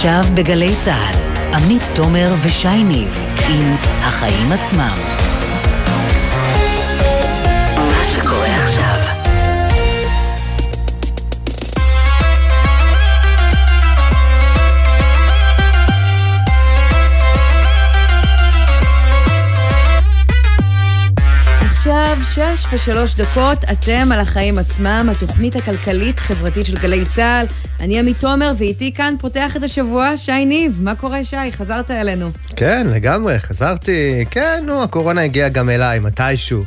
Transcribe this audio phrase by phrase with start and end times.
[0.00, 3.18] עכשיו בגלי צה"ל, עמית תומר ושי ניב
[3.48, 5.29] עם החיים עצמם.
[22.34, 27.46] שש ושלוש דקות, אתם על החיים עצמם, התוכנית הכלכלית-חברתית של גלי צה"ל.
[27.80, 30.78] אני עמית תומר, ואיתי כאן פותח את השבוע שי ניב.
[30.82, 31.52] מה קורה, שי?
[31.52, 32.30] חזרת אלינו.
[32.56, 34.24] כן, לגמרי, חזרתי.
[34.30, 36.64] כן, נו, הקורונה הגיעה גם אליי, מתישהו.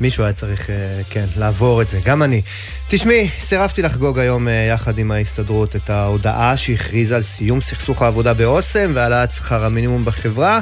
[0.00, 2.42] מישהו היה צריך, אה, כן, לעבור את זה, גם אני.
[2.88, 8.34] תשמעי, סירבתי לחגוג היום אה, יחד עם ההסתדרות את ההודעה שהכריזה על סיום סכסוך העבודה
[8.34, 10.60] באוסם והעלאת שכר המינימום בחברה.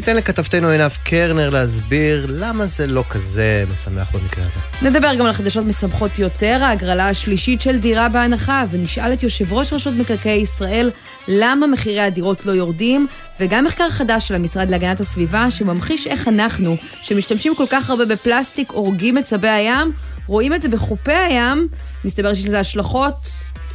[0.00, 4.60] ניתן לכתבתנו עינב קרנר להסביר למה זה לא כזה משמח במקרה הזה.
[4.82, 9.72] נדבר גם על חדשות משמחות יותר, ההגרלה השלישית של דירה בהנחה, ונשאל את יושב ראש
[9.72, 10.90] רשות מקרקעי ישראל
[11.28, 13.06] למה מחירי הדירות לא יורדים,
[13.40, 18.72] וגם מחקר חדש של המשרד להגנת הסביבה, שממחיש איך אנחנו, שמשתמשים כל כך הרבה בפלסטיק,
[18.72, 19.92] הורגים את צבי הים,
[20.26, 21.68] רואים את זה בחופי הים,
[22.04, 23.14] מסתבר שיש לזה השלכות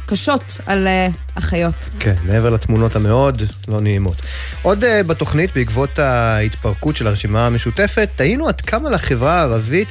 [0.06, 1.90] קשות על uh, החיות.
[2.00, 4.16] כן, מעבר לתמונות המאוד לא נעימות.
[4.62, 9.88] עוד uh, בתוכנית, בעקבות ההתפרקות של הרשימה המשותפת, תהינו עד כמה לחברה הערבית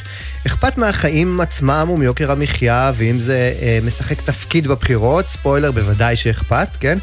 [0.47, 6.97] אכפת מהחיים עצמם ומיוקר המחיה, ואם זה uh, משחק תפקיד בבחירות, ספוילר, בוודאי שאכפת, כן?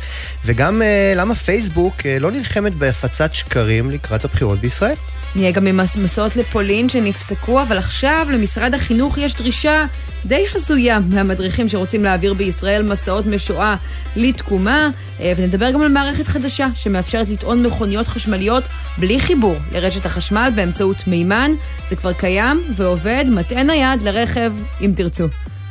[0.44, 0.82] וגם
[1.16, 4.96] למה פייסבוק לא נלחמת בהפצת שקרים לקראת הבחירות בישראל.
[5.36, 9.84] נהיה גם עם מסעות לפולין שנפסקו, אבל עכשיו למשרד החינוך יש דרישה
[10.24, 13.76] די הזויה מהמדריכים שרוצים להעביר בישראל מסעות משואה
[14.16, 18.64] לתקומה, אה, ונדבר גם על מערכת חדשה שמאפשרת לטעון מכוניות חשמליות
[18.98, 21.50] בלי חיבור לרשת החשמל באמצעות מימן.
[21.88, 25.24] זה כבר קיים ועובד, מטען נייד לרכב, אם תרצו.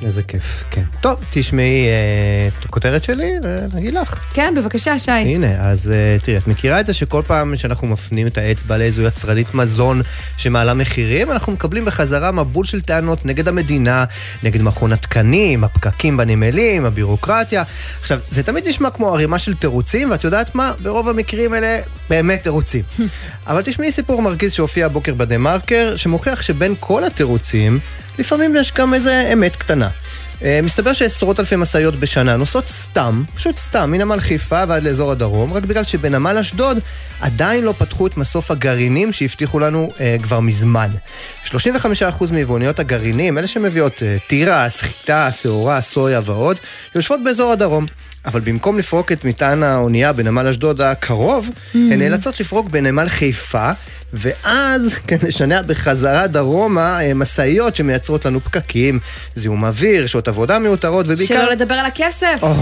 [0.06, 0.84] איזה כיף, כן.
[1.02, 4.20] טוב, תשמעי אה, את הכותרת שלי ונגיד לך.
[4.34, 5.12] כן, בבקשה, שי.
[5.12, 9.02] הנה, אז אה, תראי, את מכירה את זה שכל פעם שאנחנו מפנים את האצבע לאיזו
[9.02, 10.02] יצרנית מזון
[10.38, 14.06] שמעלה מחירים, אנחנו מקבלים בחזרה מבול של טענות נגד המדינה,
[14.44, 17.64] נגד מכון התקנים, הפקקים בנמלים, הבירוקרטיה.
[18.02, 20.74] עכשיו, זה תמיד נשמע כמו ערימה של תירוצים, ואת יודעת מה?
[20.84, 21.80] ברוב המקרים האלה
[22.10, 22.84] באמת תירוצים.
[23.48, 27.80] אבל תשמעי סיפור מרגיז שהופיע הבוקר בדה מרקר, שמוכיח שבין כל התירוצים,
[28.20, 29.90] לפעמים יש גם איזה אמת קטנה.
[30.44, 35.54] אה, מסתבר שעשרות אלפי משאיות בשנה נוסעות סתם, פשוט סתם, מנמל חיפה ועד לאזור הדרום,
[35.54, 36.78] רק בגלל שבנמל אשדוד
[37.22, 40.90] עדיין לא פתחו את מסוף הגרעינים שהבטיחו לנו אה, כבר מזמן.
[41.46, 41.52] 35%
[42.32, 46.58] מיבואניות הגרעינים, אלה שמביאות אה, תירס, חיטה, שעורה, סויה ועוד,
[46.96, 47.86] יושבות באזור הדרום.
[48.26, 51.78] אבל במקום לפרוק את מטען האונייה בנמל אשדוד הקרוב, mm-hmm.
[51.78, 53.72] הן נאלצות לפרוק בנמל חיפה,
[54.14, 59.00] ואז כן, לשנע בחזרה דרומה אה, משאיות שמייצרות לנו פקקים,
[59.36, 61.36] זיהום אוויר, שעות עבודה מיותרות, ובעיקר...
[61.36, 62.40] שלא לדבר על הכסף.
[62.42, 62.54] או,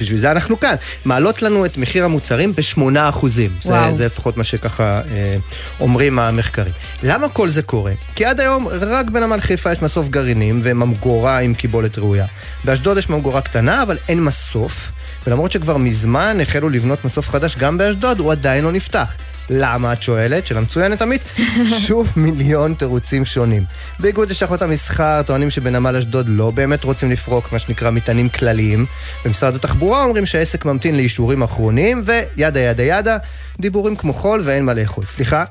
[0.00, 0.74] בשביל זה אנחנו כאן.
[1.04, 3.50] מעלות לנו את מחיר המוצרים ב-8 אחוזים.
[3.62, 5.36] זה, זה לפחות מה שככה אה,
[5.80, 6.72] אומרים המחקרים.
[7.02, 7.92] למה כל זה קורה?
[8.14, 12.26] כי עד היום רק בנמל חיפה יש מסוף גרעינים וממגורה עם קיבולת ראויה.
[12.64, 14.90] באשדוד יש ממגורה קטנה, אבל אין מסוף.
[15.26, 19.14] ולמרות שכבר מזמן החלו לבנות מסוף חדש גם באשדוד, הוא עדיין לא נפתח.
[19.50, 20.46] למה את שואלת?
[20.46, 21.24] שאלה מצוינת עמית.
[21.86, 23.64] שוב מיליון תירוצים שונים.
[23.98, 28.86] באיגוד לשכות המסחר טוענים שבנמל אשדוד לא באמת רוצים לפרוק מה שנקרא מטענים כלליים.
[29.24, 33.16] במשרד התחבורה אומרים שהעסק ממתין לאישורים אחרונים, וידה ידה ידה,
[33.60, 35.04] דיבורים כמו חול ואין מה לאכול.
[35.04, 35.44] סליחה,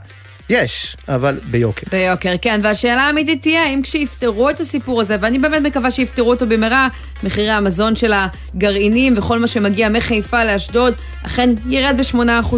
[0.50, 1.88] יש, אבל ביוקר.
[1.92, 2.60] ביוקר, כן.
[2.64, 6.88] והשאלה האמיתית תהיה, האם כשיפתרו את הסיפור הזה, ואני באמת מקווה שיפתרו אותו במהרה,
[7.24, 10.94] מחירי המזון של הגרעינים וכל מה שמגיע מחיפה לאשדוד,
[11.26, 12.56] אכן ירד ב-8%?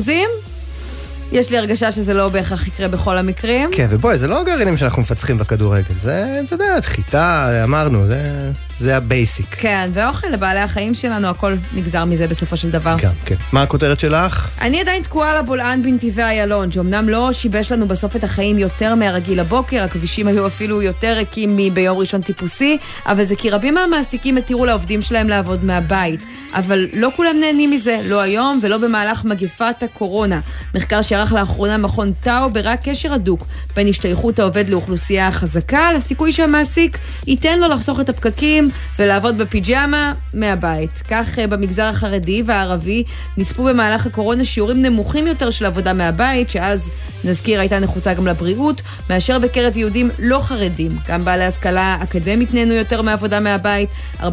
[1.32, 3.70] יש לי הרגשה שזה לא בהכרח יקרה בכל המקרים.
[3.74, 8.52] כן, ובואי, זה לא גרעינים שאנחנו מפצחים בכדורגל, זה, אתה יודע, חיטה, אמרנו, זה...
[8.82, 9.56] זה ה basic.
[9.60, 12.96] כן, ואוכל לבעלי החיים שלנו, הכל נגזר מזה בסופו של דבר.
[13.02, 13.36] גם, כן.
[13.52, 14.50] מה הכותרת שלך?
[14.62, 19.40] אני עדיין תקועה לבולען בנתיבי איילון, שאומנם לא שיבש לנו בסוף את החיים יותר מהרגיל
[19.40, 24.66] הבוקר, הכבישים היו אפילו יותר ריקים מביום ראשון טיפוסי, אבל זה כי רבים מהמעסיקים התירו
[24.66, 26.24] לעובדים שלהם לעבוד מהבית.
[26.54, 30.40] אבל לא כולם נהנים מזה, לא היום ולא במהלך מגפת הקורונה.
[30.76, 33.46] מחקר שערך לאחרונה מכון טאו ברק קשר הדוק
[33.76, 38.70] בין השתייכות העובד לאוכלוסייה החזקה לסיכוי שהמעסיק ייתן לו לחסוך את הפקקים
[39.00, 41.02] ולעבוד בפיג'מה מהבית.
[41.10, 43.04] כך אה, במגזר החרדי והערבי
[43.38, 46.90] נצפו במהלך הקורונה שיעורים נמוכים יותר של עבודה מהבית, שאז,
[47.24, 50.92] נזכיר, הייתה נחוצה גם לבריאות, מאשר בקרב יהודים לא חרדים.
[51.08, 53.90] גם בעלי השכלה אקדמית נהנו יותר מעבודה מהבית,
[54.20, 54.24] 40%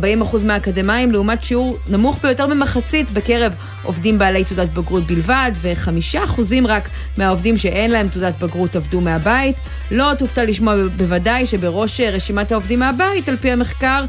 [0.45, 7.57] מהאקדמאים, לעומת שיעור נמוך ביותר ממחצית בקרב עובדים בעלי תעודת בגרות בלבד, ו-5% רק מהעובדים
[7.57, 9.57] שאין להם תעודת בגרות עבדו מהבית.
[9.91, 14.05] לא תופתע לשמוע בוודאי שבראש רשימת העובדים מהבית, על פי המחקר,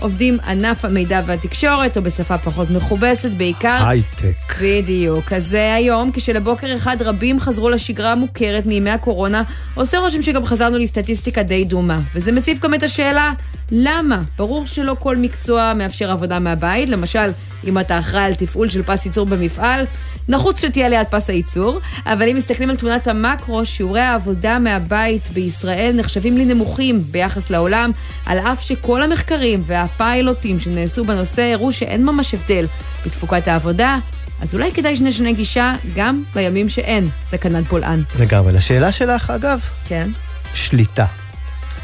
[0.00, 3.88] עובדים ענף המידע והתקשורת, או בשפה פחות מכובסת, בעיקר...
[3.88, 4.54] הייטק.
[4.62, 5.32] בדיוק.
[5.32, 9.42] אז אה, היום, כשלבוקר אחד רבים חזרו לשגרה המוכרת מימי הקורונה,
[9.74, 12.00] עושה רושם שגם חזרנו לסטטיסטיקה די דומה.
[12.14, 13.32] וזה מציב גם את השאלה,
[13.70, 14.22] למה?
[14.38, 17.30] ברור שלא כל מקצוע מאפשר עבודה מהבית, למשל,
[17.64, 19.84] אם אתה אחראי על תפעול של פס ייצור במפעל,
[20.28, 25.92] נחוץ שתהיה ליד פס הייצור, אבל אם מסתכלים על תמונת המקרו, שיעורי העבודה מהבית בישראל
[25.96, 27.90] נחשבים לנמוכים ביחס לעולם,
[28.26, 32.66] על אף שכל המחקרים והפיילוטים שנעשו בנושא הראו שאין ממש הבדל
[33.06, 33.96] בתפוקת העבודה,
[34.40, 38.02] אז אולי כדאי שנשנה גישה גם בימים שאין סכנת בולען.
[38.18, 38.52] לגמרי.
[38.52, 40.08] לשאלה שלך, אגב, כן.
[40.54, 41.06] שליטה.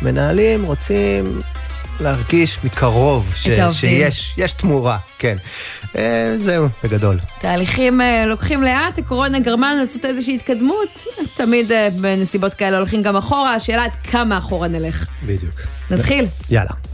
[0.02, 1.40] מנהלים רוצים
[2.00, 3.48] להרגיש מקרוב ש-.
[3.72, 5.36] שיש יש תמורה, כן.
[5.96, 7.18] אה, זהו, בגדול.
[7.38, 11.04] תהליכים אה, לוקחים לאט, הקורונה גרמה לנו לעשות איזושהי התקדמות.
[11.34, 15.06] תמיד אה, בנסיבות כאלה הולכים גם אחורה, השאלה עד כמה אחורה נלך.
[15.26, 15.54] בדיוק.
[15.90, 16.26] נתחיל.
[16.50, 16.91] יאללה.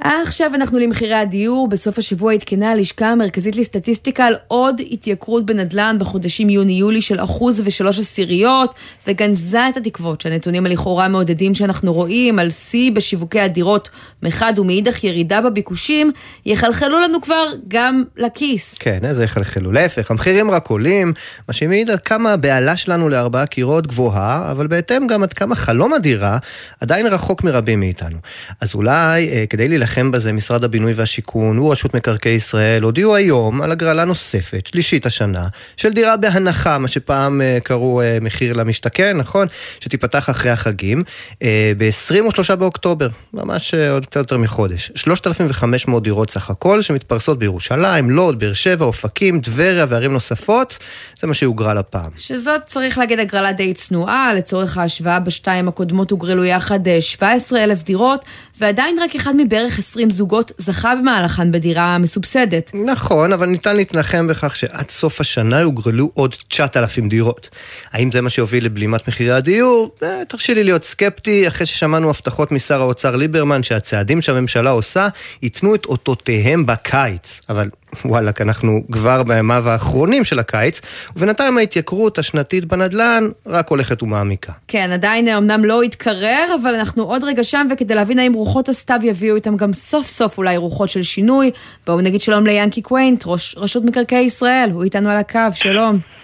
[0.00, 1.68] עכשיו אנחנו למחירי הדיור.
[1.68, 7.98] בסוף השבוע עדכנה הלשכה המרכזית לסטטיסטיקה על עוד התייקרות בנדל"ן בחודשים יוני-יולי של אחוז ושלוש
[7.98, 8.74] עשיריות,
[9.06, 13.90] וגנזה את התקוות שהנתונים הלכאורה מעודדים שאנחנו רואים על שיא בשיווקי הדירות
[14.22, 16.12] מחד ומאידך ירידה בביקושים,
[16.46, 18.74] יחלחלו לנו כבר גם לכיס.
[18.78, 19.72] כן, איזה יחלחלו.
[19.72, 21.12] להפך, המחירים רק עולים,
[21.48, 25.92] מה שמעיד עד כמה הבהלה שלנו לארבעה קירות גבוהה, אבל בהתאם גם עד כמה חלום
[25.92, 26.38] הדירה
[26.80, 28.18] עדיין רחוק מרבים מאיתנו.
[28.60, 33.72] אז אולי, אה, כדי להילחם בזה, משרד הבינוי והשיכון ורשות מקרקעי ישראל הודיעו היום על
[33.72, 39.46] הגרלה נוספת, שלישית השנה, של דירה בהנחה, מה שפעם אה, קראו אה, מחיר למשתכן, נכון?
[39.80, 41.04] שתיפתח אחרי החגים,
[41.42, 44.92] אה, ב-23 באוקטובר, ממש עוד קצת יותר מחודש.
[44.94, 50.78] 3,500 דירות סך הכל, שמתפרסות בירושלים, לוד, באר שבע, אופקים, טבריה וערים נוספות,
[51.20, 52.10] זה מה שהוגרל הפעם.
[52.16, 57.82] שזאת, צריך להגיד, הגרלה די צנועה, לצורך ההשוואה בשתיים הקודמות הוגרלו יחד אה, 17 אלף
[57.82, 58.24] דירות,
[58.60, 62.70] ועדיין רק אחד מבערך 20 זוגות זכה במהלכן בדירה מסובסדת.
[62.74, 67.48] נכון, אבל ניתן להתנחם בכך שעד סוף השנה יוגרלו עוד 9,000 דירות.
[67.92, 69.94] האם זה מה שיוביל לבלימת מחירי הדיור?
[70.02, 75.08] אה, תרשי לי להיות סקפטי, אחרי ששמענו הבטחות משר האוצר ליברמן שהצעדים שהממשלה עושה
[75.42, 77.40] ייתנו את אותותיהם בקיץ.
[77.48, 77.68] אבל
[78.04, 80.80] וואלק, אנחנו כבר בימיו האחרונים של הקיץ,
[81.16, 84.52] ובינתיים ההתייקרות השנתית בנדל"ן רק הולכת ומעמיקה.
[84.68, 88.68] כן, עדיין אה, אמנם לא התקרר, אבל אנחנו עוד רגע שם, וכדי להבין האם רוחות
[88.68, 91.50] הסתיו יביאו איתם גם סוף סוף אולי רוחות של שינוי,
[91.86, 96.19] בואו נגיד שלום ליאנקי קווינט, ראש רשות מקרקעי ישראל, הוא איתנו על הקו, שלום.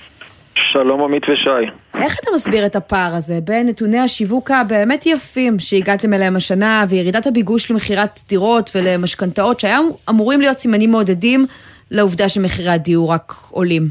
[0.57, 1.71] שלום עמית ושי.
[1.95, 7.27] איך אתה מסביר את הפער הזה בין נתוני השיווק הבאמת יפים שהגעתם אליהם השנה וירידת
[7.27, 11.47] הביקוש למכירת דירות ולמשכנתאות שהיו אמורים להיות סימנים מעודדים
[11.91, 13.89] לעובדה שמחירי הדיור רק עולים?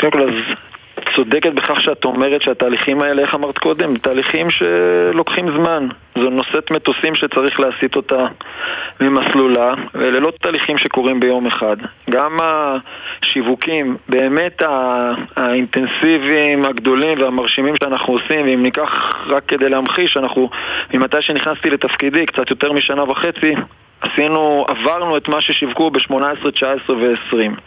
[0.00, 0.34] קודם כל, אז
[1.16, 5.88] צודקת בכך שאת אומרת שהתהליכים האלה, איך אמרת קודם, תהליכים שלוקחים זמן.
[6.14, 8.26] זו נושאת מטוסים שצריך להסיט אותה
[9.00, 11.76] ממסלולה, ואלה לא תהליכים שקורים ביום אחד.
[12.10, 14.62] גם השיווקים, באמת
[15.36, 20.50] האינטנסיביים, הגדולים והמרשימים שאנחנו עושים, ואם ניקח רק כדי להמחיש, אנחנו,
[20.94, 23.54] ממתי שנכנסתי לתפקידי, קצת יותר משנה וחצי,
[24.00, 27.60] עשינו, עברנו את מה ששיווקו ב-18, 19 ו-20.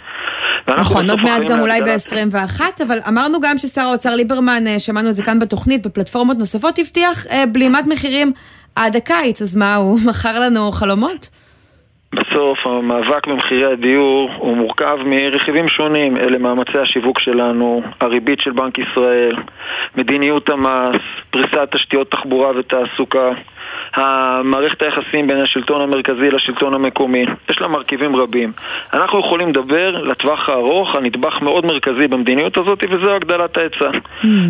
[0.68, 5.16] נכון, עוד מעט גם אולי ב-21, אבל אמרנו גם ששר האוצר ליברמן, אה, שמענו את
[5.16, 8.32] זה כאן בתוכנית, בפלטפורמות נוספות, הבטיח אה, בלימת מחירים
[8.76, 11.30] עד הקיץ, אז מה, הוא מכר לנו חלומות?
[12.14, 18.80] בסוף המאבק במחירי הדיור הוא מורכב מרכיבים שונים, אלה מאמצי השיווק שלנו, הריבית של בנק
[18.80, 19.36] ישראל,
[19.96, 23.30] מדיניות המס, פריסת תשתיות תחבורה ותעסוקה,
[23.94, 28.52] המערכת היחסים בין השלטון המרכזי לשלטון המקומי, יש לה מרכיבים רבים.
[28.94, 33.90] אנחנו יכולים לדבר לטווח הארוך על נדבך מאוד מרכזי במדיניות הזאת וזו הגדלת ההיצע.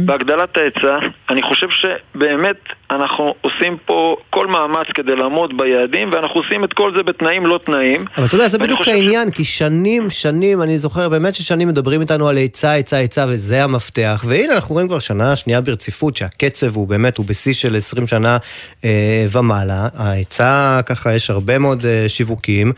[0.05, 0.95] בהגדלת ההיצע,
[1.29, 2.57] אני חושב שבאמת
[2.91, 7.59] אנחנו עושים פה כל מאמץ כדי לעמוד ביעדים ואנחנו עושים את כל זה בתנאים לא
[7.65, 8.03] תנאים.
[8.17, 12.27] אבל אתה יודע, זה בדיוק העניין, כי שנים, שנים, אני זוכר באמת ששנים מדברים איתנו
[12.27, 14.25] על היצע, היצע, היצע, וזה המפתח.
[14.27, 18.37] והנה, אנחנו רואים כבר שנה שנייה ברציפות, שהקצב הוא באמת, הוא בשיא של 20 שנה
[18.85, 18.89] אה,
[19.31, 19.87] ומעלה.
[19.95, 22.71] ההיצע, ככה, יש הרבה מאוד אה, שיווקים,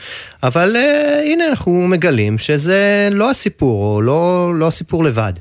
[0.44, 5.34] אבל אה, הנה, אנחנו מגלים שזה לא הסיפור, או לא, לא הסיפור לבד.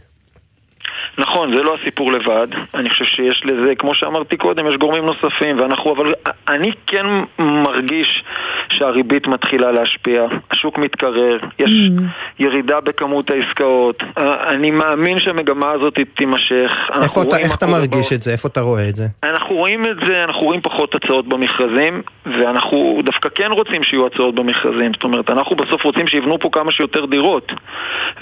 [1.19, 2.47] נכון, זה לא הסיפור לבד.
[2.75, 6.15] אני חושב שיש לזה, כמו שאמרתי קודם, יש גורמים נוספים, ואנחנו, אבל
[6.49, 7.07] אני כן
[7.39, 8.25] מרגיש
[8.69, 12.03] שהריבית מתחילה להשפיע, השוק מתקרר, יש mm.
[12.39, 14.03] ירידה בכמות העסקאות.
[14.19, 16.73] אה, אני מאמין שהמגמה הזאת תימשך.
[17.03, 18.17] איפה אתה, איך אתה מרגיש בו...
[18.17, 18.33] את זה?
[18.33, 19.07] איפה אתה רואה את זה?
[19.23, 24.35] אנחנו רואים את זה, אנחנו רואים פחות הצעות במכרזים, ואנחנו דווקא כן רוצים שיהיו הצעות
[24.35, 24.93] במכרזים.
[24.95, 27.53] זאת אומרת, אנחנו בסוף רוצים שיבנו פה כמה שיותר דירות.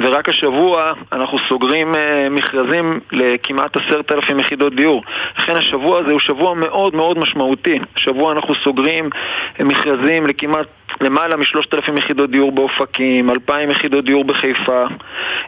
[0.01, 1.99] ורק השבוע אנחנו סוגרים uh,
[2.83, 5.03] מכרזים לכמעט עשרת אלפים יחידות דיור.
[5.39, 7.79] לכן השבוע הזה הוא שבוע מאוד מאוד משמעותי.
[7.97, 9.11] השבוע אנחנו סוגרים
[9.61, 10.67] מכרזים לכמעט
[11.01, 14.85] למעלה משלושת אלפים יחידות דיור באופקים, אלפיים יחידות דיור בחיפה,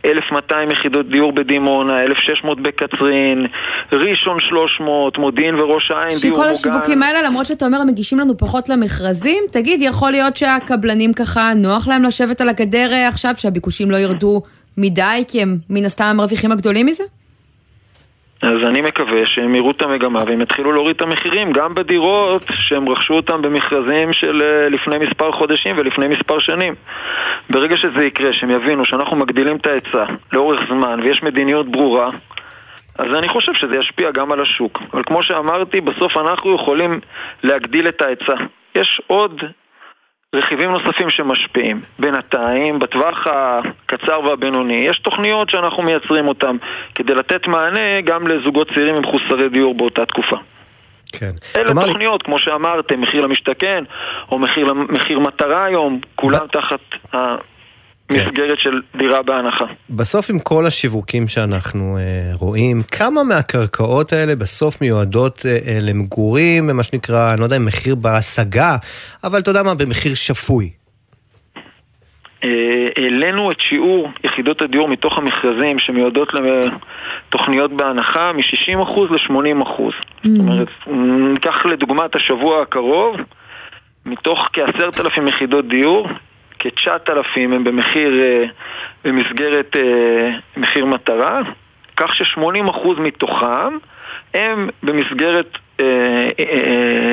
[0.06, 3.46] אלף מאתיים יחידות דיור בדימונה, אלף שש מאות בקצרין,
[3.92, 6.54] ראשון שלוש מאות, מודיעין וראש העין, דיור מוגן.
[6.54, 11.52] שכל השיווקים האלה, למרות שאתה אומר, מגישים לנו פחות למכרזים, תגיד, יכול להיות שהקבלנים ככה,
[11.56, 14.42] נוח להם לשבת על הגדר אה, עכשיו, שהביקושים לא ירדו
[14.78, 17.04] מדי, כי הם מן הסתם המרוויחים הגדולים מזה?
[18.44, 22.88] אז אני מקווה שהם יראו את המגמה והם יתחילו להוריד את המחירים גם בדירות שהם
[22.88, 26.74] רכשו אותם במכרזים של אה, לפני מספר חודשים ולפני מספר שנים.
[27.50, 32.10] ברגע שזה יקרה, שהם יבינו שאנחנו מגדילים את ההיצע לאורך זמן ויש מדיניות ברורה,
[32.98, 34.82] אז אני חושב שזה ישפיע גם על השוק.
[34.92, 37.00] אבל כמו שאמרתי, בסוף אנחנו יכולים
[37.42, 38.34] להגדיל את ההיצע.
[38.74, 39.42] יש עוד
[40.34, 41.80] רכיבים נוספים שמשפיעים.
[41.98, 46.56] בינתיים, בטווח הקצר והבינוני, יש תוכניות שאנחנו מייצרים אותן
[46.94, 50.36] כדי לתת מענה גם לזוגות צעירים ומחוסרי דיור באותה תקופה.
[51.12, 51.30] כן.
[51.56, 52.24] אלה תוכניות, לי...
[52.24, 53.84] כמו שאמרתם, מחיר למשתכן,
[54.30, 56.46] או מחיר, מחיר מטרה היום, כולם ב...
[56.46, 56.80] תחת.
[58.10, 59.64] מסגרת של דירה בהנחה.
[59.90, 66.66] בסוף עם כל השיווקים שאנחנו אה, רואים, כמה מהקרקעות האלה בסוף מיועדות אה, אה, למגורים,
[66.66, 68.76] מה שנקרא, אני לא יודע אם מחיר בהשגה,
[69.24, 70.70] אבל אתה יודע מה, במחיר שפוי.
[72.44, 79.32] אה, העלינו את שיעור יחידות הדיור מתוך המכרזים שמיועדות לתוכניות בהנחה מ-60% ל-80%.
[79.32, 79.92] Mm.
[80.24, 80.68] זאת אומרת,
[81.32, 83.16] ניקח לדוגמה את השבוע הקרוב,
[84.06, 86.08] מתוך כ-10,000 יחידות דיור,
[86.70, 88.44] כ-9,000 הם במחיר, אה,
[89.04, 91.40] במסגרת אה, מחיר מטרה,
[91.96, 93.78] כך ש-80% מתוכם
[94.34, 95.58] הם במסגרת,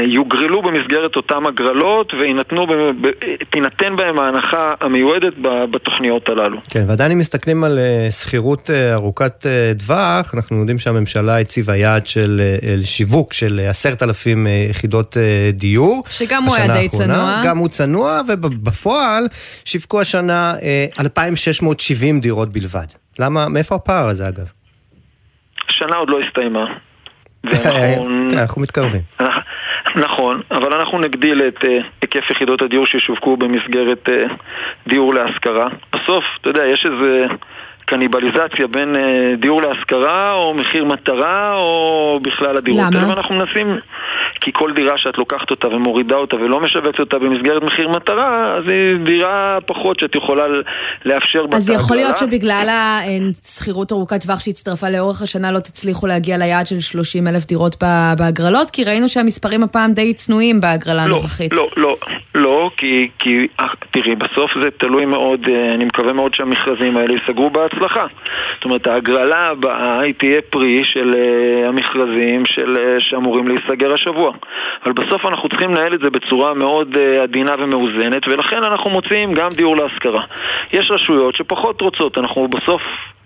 [0.05, 5.33] יוגרלו במסגרת אותם הגרלות ותינתן בהם ההנחה המיועדת
[5.71, 6.57] בתוכניות הללו.
[6.69, 7.79] כן, ועדיין אם מסתכלים על
[8.21, 9.45] שכירות ארוכת
[9.79, 12.41] טווח, אנחנו יודעים שהממשלה הציבה יעד של
[12.83, 15.17] שיווק של עשרת אלפים יחידות
[15.53, 16.03] דיור.
[16.09, 17.41] שגם הוא היה די צנוע.
[17.45, 19.23] גם הוא צנוע, ובפועל
[19.65, 20.53] שיווקו השנה
[20.99, 22.85] 2,670 דירות בלבד.
[23.19, 24.51] למה, מאיפה הפער הזה אגב?
[25.69, 26.65] השנה עוד לא הסתיימה.
[27.49, 27.99] כן,
[28.33, 29.01] אנחנו מתקרבים.
[29.95, 31.67] נכון, אבל אנחנו נגדיל את uh,
[32.01, 34.33] היקף יחידות הדיור שישווקו במסגרת uh,
[34.87, 35.67] דיור להשכרה.
[35.93, 37.25] בסוף, אתה יודע, יש איזה
[37.85, 42.93] קניבליזציה בין uh, דיור להשכרה או מחיר מטרה או בכלל הדירות.
[42.93, 43.09] למה?
[43.09, 43.77] ואנחנו מנסים,
[44.41, 48.63] כי כל דירה שאת לוקחת אותה ומורידה אותה ולא משווקת אותה במסגרת מחיר מטרה, אז
[48.67, 50.43] היא דירה פחות שאת יכולה
[51.05, 56.37] לאפשר בתא אז יכול להיות שבגלל השכירות ארוכת טווח שהצטרפה לאורך השנה לא תצליחו להגיע
[56.37, 57.75] ליעד של 30 אלף דירות
[58.17, 58.69] בהגרלות?
[58.69, 61.53] כי ראינו שהמספרים הפעם די צנועים בהגרלה לא, הנוכחית.
[61.53, 61.95] לא, לא,
[62.35, 67.13] לא, כי, כי אה, תראי, בסוף זה תלוי מאוד, אה, אני מקווה מאוד שהמכרזים האלה
[67.13, 68.05] ייסגרו בהצלחה.
[68.55, 74.20] זאת אומרת, ההגרלה הבאה היא תהיה פרי של uh, המכרזים של, שאמורים להיסגר השבוע.
[74.83, 79.33] אבל בסוף אנחנו צריכים לנהל את זה בצורה מאוד uh, עדינה ומאוזנת, ולכן אנחנו מוצאים
[79.33, 80.23] גם דיור להשכרה.
[80.73, 82.81] יש רשויות שפחות רוצות, אנחנו בסוף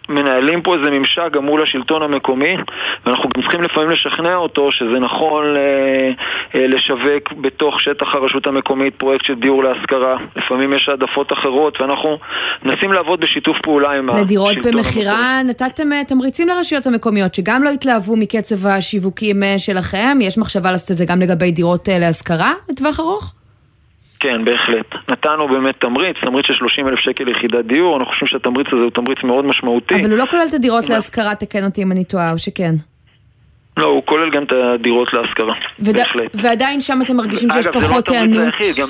[0.10, 2.58] מנהלים פה איזה ממשק גם מול השלטון המקומי
[3.06, 6.12] ואנחנו גם צריכים לפעמים לשכנע אותו שזה נכון אה,
[6.56, 12.18] אה, לשווק בתוך שטח הרשות המקומית פרויקט של דיור להשכרה לפעמים יש העדפות אחרות ואנחנו
[12.64, 14.56] מנסים לעבוד בשיתוף פעולה עם השלטון המקומי.
[14.56, 20.72] לדירות במכירה נתתם אה, תמריצים לרשויות המקומיות שגם לא התלהבו מקצב השיווקים שלכם יש מחשבה
[20.72, 23.45] לעשות את זה גם לגבי דירות להשכרה לטווח ארוך?
[24.20, 24.86] כן, בהחלט.
[25.12, 28.92] נתנו באמת תמריץ, תמריץ של 30 אלף שקל יחידת דיור, אנחנו חושבים שהתמריץ הזה הוא
[28.92, 29.96] תמריץ מאוד משמעותי.
[29.96, 32.74] אבל הוא לא כולל את הדירות להשכרה, תקן אותי אם אני טועה, או שכן?
[33.78, 35.96] לא, הוא כולל גם את הדירות להשכרה, וד...
[35.96, 36.32] בהחלט.
[36.34, 38.10] ועדיין שם אתם מרגישים שיש פחות היענות?
[38.10, 38.90] אגב, זה לא התמריץ היחיד, גם...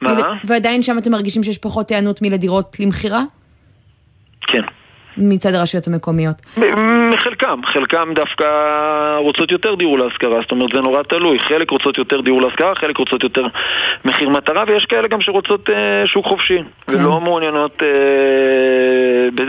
[0.00, 0.34] מה?
[0.44, 3.22] ועדיין שם אתם מרגישים שיש פחות היענות מלדירות למכירה?
[4.46, 4.62] כן.
[5.18, 6.36] מצד הרשויות המקומיות?
[7.16, 8.44] חלקם, חלקם דווקא
[9.18, 12.96] רוצות יותר דיור להשכרה, זאת אומרת זה נורא תלוי, חלק רוצות יותר דיור להשכרה, חלק
[12.96, 13.46] רוצות יותר
[14.04, 16.94] מחיר מטרה ויש כאלה גם שרוצות אה, שוק חופשי כן.
[16.94, 17.88] ולא מעוניינות אה,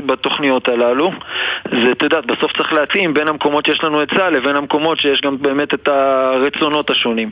[0.05, 1.11] בתוכניות הללו.
[1.71, 5.37] זה, את יודעת, בסוף צריך להתאים בין המקומות שיש לנו היצע לבין המקומות שיש גם
[5.41, 7.29] באמת את הרצונות השונים,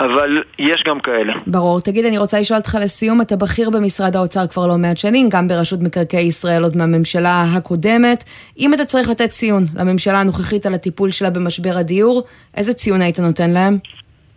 [0.00, 1.32] אבל יש גם כאלה.
[1.46, 1.80] ברור.
[1.80, 5.48] תגיד, אני רוצה לשאול אותך לסיום, אתה בכיר במשרד האוצר כבר לא מעט שנים, גם
[5.48, 7.77] ברשות מקרקעי ישראל עוד מהממשלה הקודמת.
[7.78, 8.24] הקודמת.
[8.58, 12.22] אם אתה צריך לתת ציון לממשלה הנוכחית על הטיפול שלה במשבר הדיור,
[12.56, 13.78] איזה ציון היית נותן להם?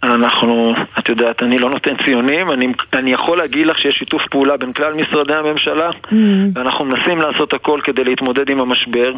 [0.04, 4.58] אנחנו, את יודעת, אני לא נותן ציונים, אני, אני יכול להגיד לך שיש שיתוף פעולה
[4.58, 6.16] בין כלל משרדי הממשלה, mm-hmm.
[6.54, 9.14] ואנחנו מנסים לעשות הכל כדי להתמודד עם המשבר.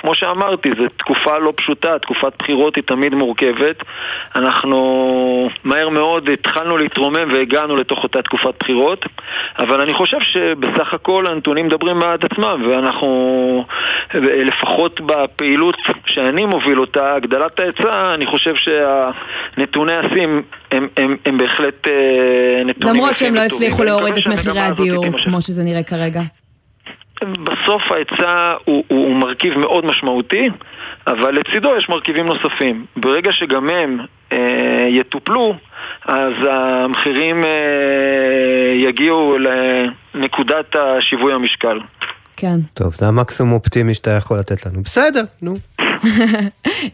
[0.00, 3.76] כמו שאמרתי, זו תקופה לא פשוטה, תקופת בחירות היא תמיד מורכבת.
[4.34, 9.06] אנחנו מהר מאוד התחלנו להתרומם והגענו לתוך אותה תקופת בחירות,
[9.58, 13.64] אבל אני חושב שבסך הכל הנתונים מדברים בעד עצמם, ואנחנו,
[14.14, 15.76] לפחות בפעילות
[16.06, 20.26] שאני מוביל אותה, הגדלת ההיצע, אני חושב שהנתוני השיא
[20.72, 25.40] הם, הם, הם בהחלט אה, נתונים למרות שהם לא הצליחו להוריד את מחירי הדיור, כמו
[25.40, 26.20] שזה נראה כרגע.
[27.22, 30.48] בסוף ההיצע הוא, הוא, הוא מרכיב מאוד משמעותי,
[31.06, 32.86] אבל לצידו יש מרכיבים נוספים.
[32.96, 33.98] ברגע שגם הם
[34.32, 35.54] אה, יטופלו,
[36.04, 37.50] אז המחירים אה,
[38.76, 39.36] יגיעו
[40.14, 41.80] לנקודת השיווי המשקל.
[42.36, 42.60] כן.
[42.74, 44.82] טוב, זה המקסימום אופטימי שאתה יכול לתת לנו.
[44.82, 45.54] בסדר, נו.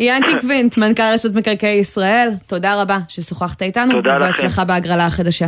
[0.00, 3.92] ינקי קווינט, מנכ"ל רשות מקרקעי ישראל, תודה רבה ששוחחת איתנו.
[3.92, 4.24] תודה לכם.
[4.24, 5.46] ובהצלחה בהגרלה החדשה.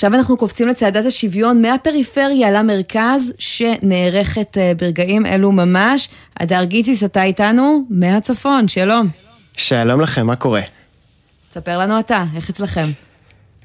[0.00, 6.08] עכשיו אנחנו קופצים לצעדת השוויון מהפריפריה למרכז, שנערכת אה, ברגעים אלו ממש.
[6.36, 9.08] הדר גיציס, אתה איתנו מהצפון, שלום.
[9.56, 10.60] שלום לכם, מה קורה?
[11.50, 13.09] ספר לנו אתה, איך אצלכם?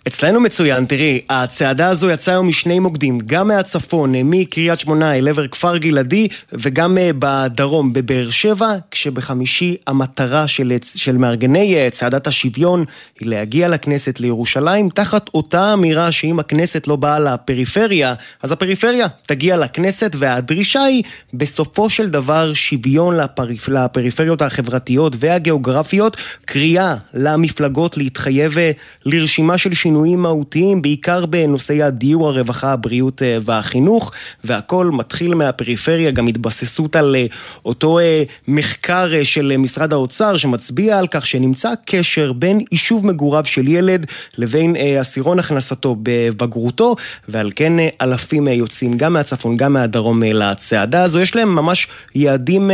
[0.07, 5.27] אצלנו מצוין, תראי, הצעדה הזו יצאה היום משני מוקדים, גם מהצפון, אה, מקריית שמונה אל
[5.27, 12.27] עבר כפר גלעדי, וגם אה, בדרום, בבאר שבע, כשבחמישי המטרה של, של מארגני אה, צעדת
[12.27, 12.85] השוויון
[13.19, 19.57] היא להגיע לכנסת לירושלים, תחת אותה אמירה שאם הכנסת לא באה לפריפריה, אז הפריפריה תגיע
[19.57, 23.69] לכנסת, והדרישה היא בסופו של דבר שוויון לפריפ...
[23.69, 28.57] לפריפריות החברתיות והגיאוגרפיות, קריאה למפלגות להתחייב
[29.05, 29.94] לרשימה של שינויים.
[29.95, 34.11] שינויים מהותיים, בעיקר בנושאי הדיור, הרווחה, הבריאות אה, והחינוך,
[34.43, 37.25] והכל מתחיל מהפריפריה, גם התבססות על אה,
[37.65, 43.67] אותו אה, מחקר של משרד האוצר, שמצביע על כך שנמצא קשר בין יישוב מגוריו של
[43.67, 44.05] ילד
[44.37, 46.95] לבין עשירון הכנסתו בבגרותו,
[47.29, 51.19] ועל כן אלפים יוצאים גם מהצפון, גם מהדרום לצעדה הזו.
[51.19, 52.71] יש להם ממש יעדים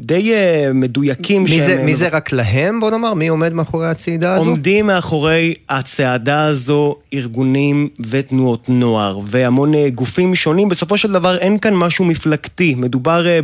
[0.00, 0.32] די
[0.74, 1.42] מדויקים.
[1.42, 1.60] מי, שהם...
[1.60, 3.14] זה, מי זה רק להם, בוא נאמר?
[3.14, 4.48] מי עומד מאחורי הצעידה הזו?
[4.48, 6.57] עומדים מאחורי הצעדה הזו.
[6.58, 10.68] הזו ארגונים ותנועות נוער והמון אה, גופים שונים.
[10.68, 13.40] בסופו של דבר אין כאן משהו מפלגתי, מדובר אה,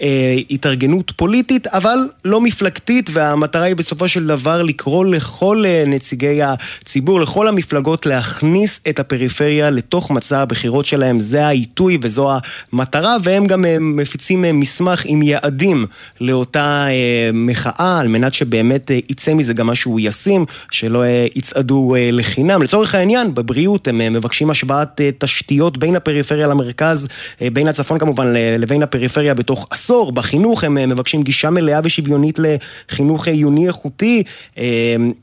[0.00, 7.20] בהתארגנות פוליטית, אבל לא מפלגתית, והמטרה היא בסופו של דבר לקרוא לכל אה, נציגי הציבור,
[7.20, 11.20] לכל המפלגות, להכניס את הפריפריה לתוך מצע הבחירות שלהם.
[11.20, 12.30] זה העיתוי וזו
[12.72, 15.86] המטרה, והם גם מפיצים מסמך עם יעדים
[16.20, 16.86] לאותה
[17.32, 21.02] מחאה, על מנת שבאמת יצא מזה גם משהו ישים, שלא
[21.34, 22.37] יצעדו לחינוך.
[22.38, 22.62] חינם.
[22.62, 27.08] לצורך העניין, בבריאות הם אה, מבקשים השוואת אה, תשתיות בין הפריפריה למרכז,
[27.42, 30.12] אה, בין הצפון כמובן לבין הפריפריה בתוך עשור.
[30.12, 34.22] בחינוך הם מבקשים גישה מלאה ושוויונית לחינוך עיוני איכותי,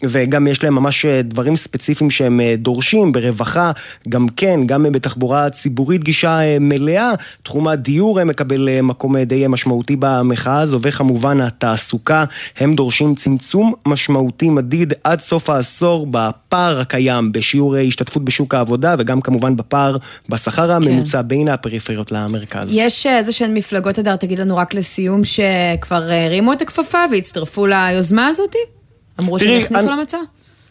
[0.04, 3.72] וגם יש להם ממש דברים ספציפיים שהם דורשים, ברווחה,
[4.10, 7.12] גם כן, גם בתחבורה ציבורית גישה מלאה.
[7.44, 12.26] תחום הדיור מקבל מקום די משמעותי במחאה הזו, וכמובן התעסוקה,
[12.58, 17.16] הם דורשים צמצום משמעותי מדיד עד סוף העשור בפער הקיים.
[17.16, 19.98] קיים בשיעור השתתפות בשוק העבודה וגם כמובן בפער
[20.30, 21.28] בשכר הממוצע כן.
[21.28, 22.70] בין הפריפריות למרכז.
[22.74, 28.28] יש איזה שהן מפלגות, אדר, תגיד לנו רק לסיום, שכבר הרימו את הכפפה והצטרפו ליוזמה
[28.28, 28.56] הזאת?
[29.20, 30.00] אמרו שהם יכניסו אני...
[30.00, 30.18] למצע?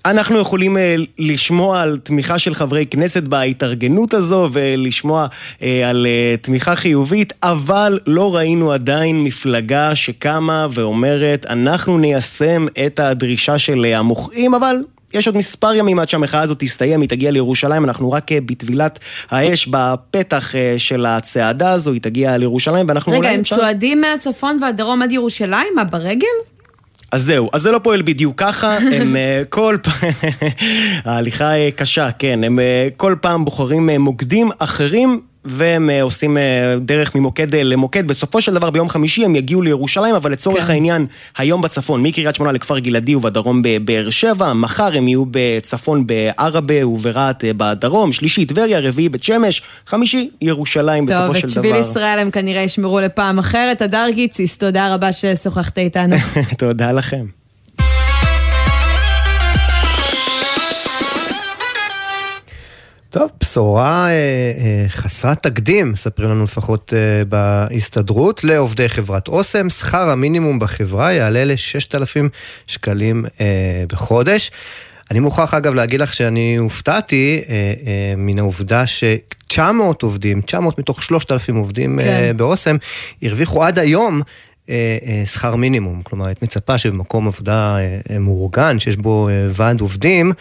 [0.06, 0.80] אנחנו יכולים uh,
[1.18, 5.26] לשמוע על תמיכה של חברי כנסת בהתארגנות הזו ולשמוע
[5.60, 6.06] על
[6.42, 14.54] תמיכה חיובית, אבל לא ראינו עדיין מפלגה שקמה ואומרת, אנחנו ניישם את הדרישה של המוחים,
[14.54, 14.76] אבל
[15.14, 18.98] יש עוד מספר ימים עד שהמחאה הזאת תסתיים, היא תגיע לירושלים, אנחנו רק אה, בטבילת
[19.30, 23.56] האש בפתח אה, של הצעדה הזו, היא תגיע לירושלים, ואנחנו רגע, הם אפשר...
[23.56, 25.68] צועדים מהצפון והדרום עד ירושלים?
[25.74, 26.26] מה, ברגל?
[27.12, 30.10] אז זהו, אז זה לא פועל בדיוק ככה, הם אה, כל פעם,
[31.04, 32.58] ההליכה קשה, כן, הם
[32.96, 38.08] כל פעם בוחרים מוקדים אחרים והם אה, עושים אה, דרך ממוקד אה, למוקד.
[38.08, 40.72] בסופו של דבר ביום חמישי הם יגיעו לירושלים, אבל לצורך כן.
[40.72, 41.06] העניין,
[41.38, 47.44] היום בצפון, מקריית שמונה לכפר גלעדי ובדרום בבאר שבע, מחר הם יהיו בצפון בעראבה וברהט
[47.56, 51.54] בדרום, שלישי טבריה, רביעי בית שמש, חמישי ירושלים טוב, בסופו של דבר.
[51.54, 53.82] טוב, את שביל ישראל הם כנראה ישמרו לפעם אחרת.
[53.82, 56.16] הדר גיציס, תודה רבה ששוחחת איתנו.
[56.58, 57.43] תודה לכם.
[63.14, 70.10] טוב, בשורה אה, אה, חסרת תקדים, מספרים לנו לפחות אה, בהסתדרות, לעובדי חברת אוסם, שכר
[70.10, 72.28] המינימום בחברה יעלה ל-6,000
[72.66, 74.50] שקלים אה, בחודש.
[75.10, 79.60] אני מוכרח אגב להגיד לך שאני הופתעתי אה, אה, מן העובדה ש-900
[80.02, 82.08] עובדים, 900 מתוך 3,000 עובדים כן.
[82.08, 82.76] אה, באוסם,
[83.22, 84.22] הרוויחו עד היום
[85.24, 86.02] שכר מינימום.
[86.02, 87.76] כלומר, את מצפה שבמקום עבודה
[88.20, 90.32] מאורגן, שיש בו ועד עובדים,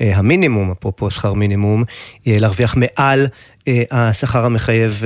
[0.00, 1.84] המינימום, אפרופו שכר מינימום,
[2.26, 3.26] להרוויח מעל
[3.90, 5.02] השכר המחייב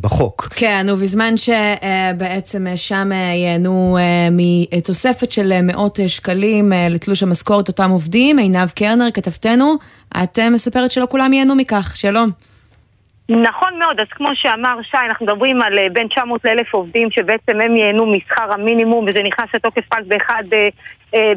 [0.00, 0.48] בחוק.
[0.54, 3.98] כן, ובזמן שבעצם שם ייהנו
[4.32, 9.74] מתוספת של מאות שקלים לתלוש המשכורת אותם עובדים, עינב קרנר, כתבתנו,
[10.22, 11.92] את מספרת שלא כולם ייהנו מכך.
[11.94, 12.30] שלום.
[13.30, 17.76] נכון מאוד, אז כמו שאמר שי, אנחנו מדברים על בין 900 ל-1,000 עובדים שבעצם הם
[17.76, 20.30] ייהנו משכר המינימום וזה נכנס לתוקף רק ב-1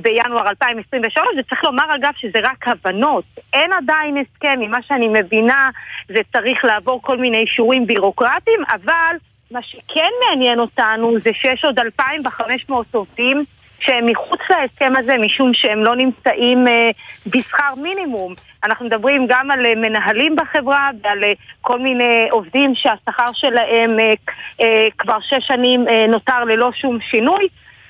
[0.02, 5.70] בינואר 2023, וצריך לומר אגב שזה רק הבנות, אין עדיין הסכם, ממה שאני מבינה
[6.08, 9.16] זה צריך לעבור כל מיני אישורים בירוקרטיים, אבל
[9.52, 13.44] מה שכן מעניין אותנו זה שיש עוד 2,500 עובדים
[13.86, 16.90] שהם מחוץ להסכם הזה משום שהם לא נמצאים אה,
[17.28, 18.34] בשכר מינימום.
[18.64, 23.90] אנחנו מדברים גם על אה, מנהלים בחברה ועל אה, כל מיני עובדים שהשכר שלהם
[24.98, 27.48] כבר שש שנים נותר ללא שום שינוי.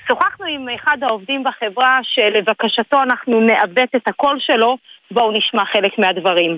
[0.07, 4.77] שוחחנו עם אחד העובדים בחברה שלבקשתו אנחנו נעוות את הקול שלו,
[5.11, 6.57] בואו נשמע חלק מהדברים.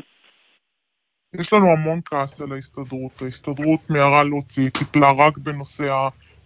[1.40, 3.22] יש לנו המון כעס על ההסתדרות.
[3.22, 5.84] ההסתדרות מיהרה להוציא, טיפלה רק בנושא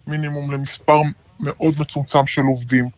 [0.06, 1.00] המינימום למספר
[1.42, 2.88] מאוד מצומצם של עובדים.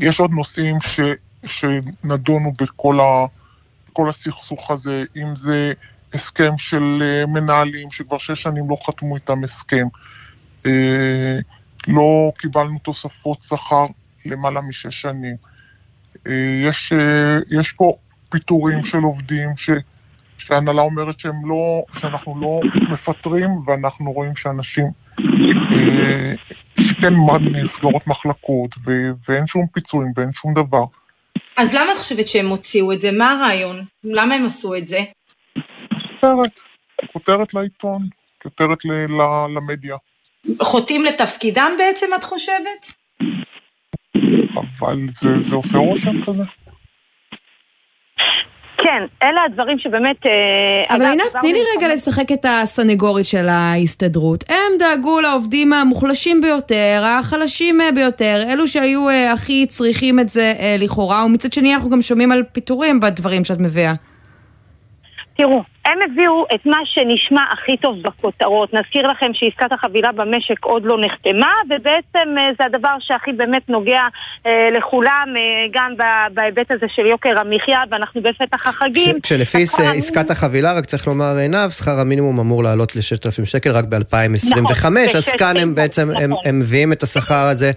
[0.00, 1.00] יש עוד נושאים ש,
[1.46, 3.26] שנדונו בכל, ה,
[3.90, 5.72] בכל הסכסוך הזה, אם זה
[6.14, 9.86] הסכם של מנהלים שכבר שש שנים לא חתמו איתם הסכם.
[11.88, 13.86] לא קיבלנו תוספות שכר
[14.24, 15.36] למעלה משש שנים.
[16.68, 16.92] יש,
[17.60, 17.96] יש פה
[18.28, 19.70] פיטורים של עובדים ש,
[20.38, 22.60] שההנהלה אומרת שהם לא, שאנחנו לא
[22.92, 24.86] מפטרים ואנחנו רואים שאנשים
[26.80, 28.90] שכן נסגרות מחלקות ו,
[29.28, 30.84] ואין שום פיצויים ואין שום דבר.
[31.56, 33.08] אז למה את חושבת שהם הוציאו את זה?
[33.18, 33.76] מה הרעיון?
[34.04, 34.98] למה הם עשו את זה?
[36.20, 36.50] כותרת,
[37.12, 38.08] כותרת לעיתון,
[38.42, 38.78] כותרת
[39.56, 39.96] למדיה.
[40.62, 42.94] חוטאים לתפקידם בעצם, את חושבת?
[44.54, 46.42] אבל זה, זה עושה רושם כזה.
[48.78, 50.16] כן, אלה הדברים שבאמת...
[50.90, 54.44] אבל עינב, תני לי רגע לשחק את הסנגורית של ההסתדרות.
[54.48, 61.52] הם דאגו לעובדים המוחלשים ביותר, החלשים ביותר, אלו שהיו הכי צריכים את זה לכאורה, ומצד
[61.52, 63.92] שני אנחנו גם שומעים על פיטורים בדברים שאת מביאה.
[65.36, 68.74] תראו, הם הביאו את מה שנשמע הכי טוב בכותרות.
[68.74, 74.00] נזכיר לכם שעסקת החבילה במשק עוד לא נחתמה, ובעצם זה הדבר שהכי באמת נוגע
[74.46, 75.92] אה, לכולם, אה, גם
[76.34, 79.20] בהיבט הזה של יוקר המחיה, ואנחנו בפתח החגים.
[79.20, 79.62] כש, כשלפי
[79.96, 84.96] עסקת החבילה, רק צריך לומר עינב, שכר המינימום אמור לעלות ל-6,000 שקל רק ב-2025, נכון,
[85.16, 86.22] אז כאן הם בעצם, נכון.
[86.22, 87.72] הם, הם מביאים את השכר הזה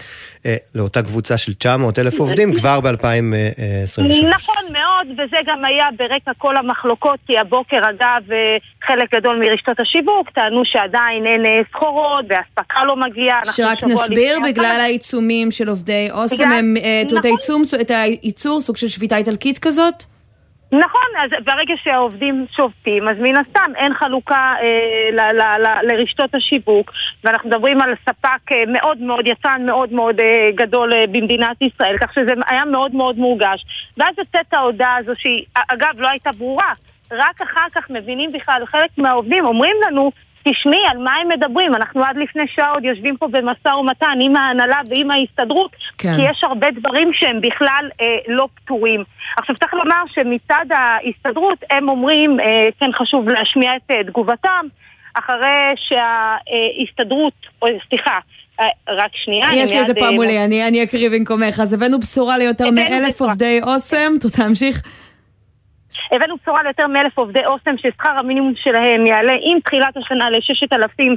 [0.45, 4.25] אה, לאותה קבוצה של 900 אלף עובדים כבר ב-2023.
[4.29, 8.21] נכון מאוד, וזה גם היה ברקע כל המחלוקות, כי הבוקר, אגב,
[8.83, 13.41] חלק גדול מרשתות השיווק טענו שעדיין אין סחורות והאספקה לא מגיעה.
[13.45, 17.31] שרק נסביר, בגלל העיצומים של עובדי אוסם, הם את נכון.
[17.89, 20.03] הייצור, סוג של שביתה איטלקית כזאת?
[20.71, 26.35] נכון, אז ברגע שהעובדים שובתים, אז מן הסתם אין חלוקה אה, ל, ל, ל, לרשתות
[26.35, 26.91] השיווק,
[27.23, 31.97] ואנחנו מדברים על ספק אה, מאוד מאוד, יצרן מאוד מאוד אה, גדול אה, במדינת ישראל,
[31.97, 33.65] כך שזה היה מאוד מאוד מורגש.
[33.97, 36.73] ואז יוצאת ההודעה הזו, שהיא אגב לא הייתה ברורה,
[37.11, 40.11] רק אחר כך מבינים בכלל, חלק מהעובדים אומרים לנו,
[40.43, 41.75] תשמעי, על מה הם מדברים?
[41.75, 46.15] אנחנו עד לפני שעה עוד יושבים פה במשא ומתן עם ההנהלה ועם ההסתדרות, כן.
[46.15, 49.03] כי יש הרבה דברים שהם בכלל אה, לא פתורים.
[49.37, 54.65] עכשיו צריך לומר שמצד ההסתדרות הם אומרים, אה, כן חשוב להשמיע את אה, תגובתם,
[55.13, 58.19] אחרי שההסתדרות, או סליחה,
[58.59, 61.59] אה, רק שנייה, יש לי את זה פה מולי, אני, אני אקריא במקומך.
[61.59, 64.81] אז הבאנו בשורה ליותר מאלף עובדי אוסם, תמשיך.
[66.11, 71.15] הבאנו בשורה ליותר מאלף עובדי אוסם ששכר המינימום שלהם יעלה עם תחילת השנה לששת אלפים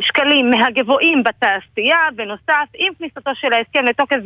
[0.00, 1.98] שקלים מהגבוהים בתעשייה.
[2.14, 4.16] בנוסף, עם כניסתו של ההסכם לתוקף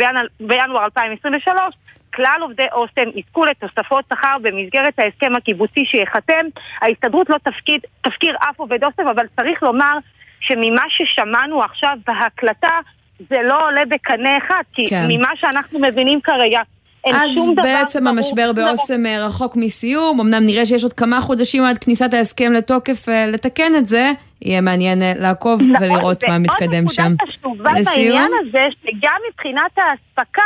[0.40, 1.74] בינואר 2023,
[2.14, 6.46] כלל עובדי אוסם יזכו לתוספות שכר במסגרת ההסכם הקיבוצי שייחתם.
[6.80, 9.98] ההסתדרות לא תפקיד, תפקיר אף עובד אוסם, אבל צריך לומר
[10.40, 12.78] שממה ששמענו עכשיו בהקלטה,
[13.28, 15.06] זה לא עולה בקנה אחד, כי כן.
[15.08, 16.60] ממה שאנחנו מבינים כרגע,
[17.12, 22.14] אז בעצם המשבר באוסם אה, רחוק מסיום, אמנם נראה שיש עוד כמה חודשים עד כניסת
[22.14, 24.12] ההסכם לתוקף אה, לתקן את זה,
[24.42, 27.02] יהיה מעניין אה, לעקוב נכון, ולראות מה מתקדם שם.
[27.02, 30.42] ועוד נקודה חשובה בעניין הזה, שגם מבחינת האספקה,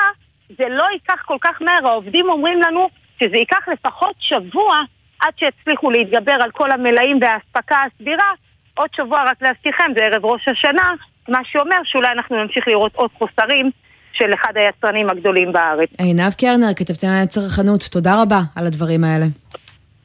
[0.58, 2.88] זה לא ייקח כל כך מהר, העובדים אומרים לנו
[3.20, 4.82] שזה ייקח לפחות שבוע
[5.20, 8.32] עד שיצליחו להתגבר על כל המלאים והאספקה הסבירה.
[8.74, 10.94] עוד שבוע רק להזכירכם, זה ערב ראש השנה,
[11.28, 13.70] מה שאומר שאולי אנחנו נמשיך לראות עוד חוסרים.
[14.12, 15.88] של אחד היצרנים הגדולים בארץ.
[15.98, 19.26] עינב קרנר, כתבתי על הצרכנות, תודה רבה על הדברים האלה.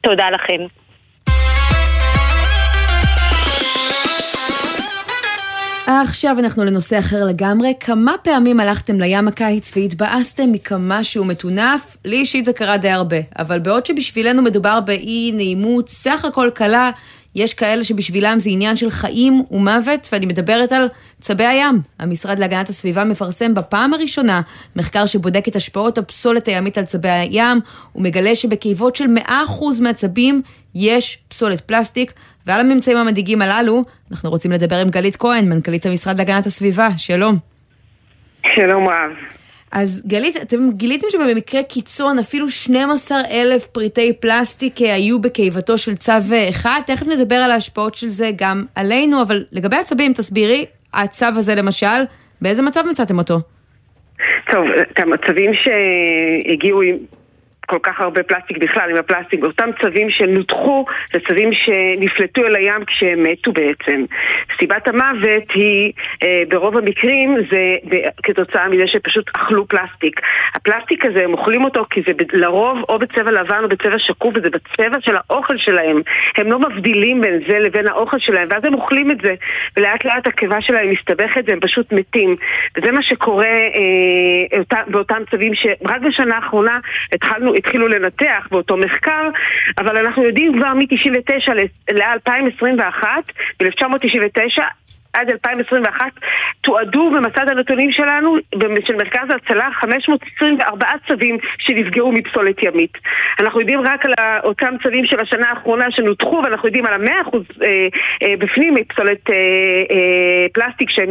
[0.00, 0.66] תודה לכם.
[5.86, 7.74] עכשיו אנחנו לנושא אחר לגמרי.
[7.80, 11.96] כמה פעמים הלכתם לים הקיץ והתבאסתם מכמה שהוא מטונף?
[12.04, 13.16] לי אישית זה קרה די הרבה.
[13.38, 16.90] אבל בעוד שבשבילנו מדובר באי נעימות סך הכל קלה,
[17.34, 20.88] יש כאלה שבשבילם זה עניין של חיים ומוות, ואני מדברת על
[21.20, 21.80] צבי הים.
[21.98, 24.40] המשרד להגנת הסביבה מפרסם בפעם הראשונה
[24.76, 27.60] מחקר שבודק את השפעות הפסולת הימית על צבי הים,
[27.96, 29.30] ומגלה שבקיבות של 100%
[29.82, 30.42] מהצבים
[30.74, 32.12] יש פסולת פלסטיק,
[32.46, 36.88] ועל הממצאים המדאיגים הללו, אנחנו רוצים לדבר עם גלית כהן, מנכ"לית המשרד להגנת הסביבה.
[36.96, 37.38] שלום.
[38.54, 39.43] שלום רב.
[39.74, 45.96] אז גלית, אתם גיליתם שבמקרה קיצון אפילו 12 אלף פריטי פלסטיק אה, היו בקיבתו של
[45.96, 46.12] צו
[46.50, 51.54] אחד, תכף נדבר על ההשפעות של זה גם עלינו, אבל לגבי הצבים, תסבירי, הצו הזה
[51.54, 52.02] למשל,
[52.42, 53.38] באיזה מצב מצאתם אותו?
[54.50, 56.96] טוב, את המצבים שהגיעו עם
[57.66, 62.84] כל כך הרבה פלסטיק בכלל, עם הפלסטיק, אותם צווים שנותחו, זה צווים שנפלטו אל הים
[62.84, 64.04] כשהם מתו בעצם.
[64.58, 67.76] סיבת המוות היא, אה, ברוב המקרים, זה
[68.22, 70.20] כתוצאה מזה שפשוט אכלו פלסטיק.
[70.54, 74.48] הפלסטיק הזה, הם אוכלים אותו כי זה לרוב או בצבע לבן או בצבע שקוף, וזה
[74.50, 76.00] בצבע של האוכל שלהם.
[76.36, 79.34] הם לא מבדילים בין זה לבין האוכל שלהם, ואז הם אוכלים את זה,
[79.76, 82.36] ולאט לאט הקיבה שלהם מסתבכת והם פשוט מתים.
[82.76, 86.78] וזה מה שקורה אה, באותם צווים שרק בשנה האחרונה
[87.12, 89.28] התחלנו התחילו לנתח באותו מחקר,
[89.78, 91.52] אבל אנחנו יודעים כבר מ-99
[91.92, 93.04] ל-2021,
[93.60, 94.62] ב-1999,
[95.14, 96.12] עד 2021
[96.60, 98.36] תועדו במסד הנתונים שלנו,
[98.86, 102.98] של מרכז ההצלה, 524 צווים שנפגעו מפסולת ימית.
[103.40, 104.12] אנחנו יודעים רק על
[104.44, 107.68] אותם צווים של השנה האחרונה שנותחו, ואנחנו יודעים על המאה אחוז אה,
[108.22, 109.34] אה, בפנים מפסולת אה,
[110.52, 111.10] פלסטיק שהם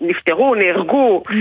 [0.00, 1.32] נפטרו, נהרגו, mm.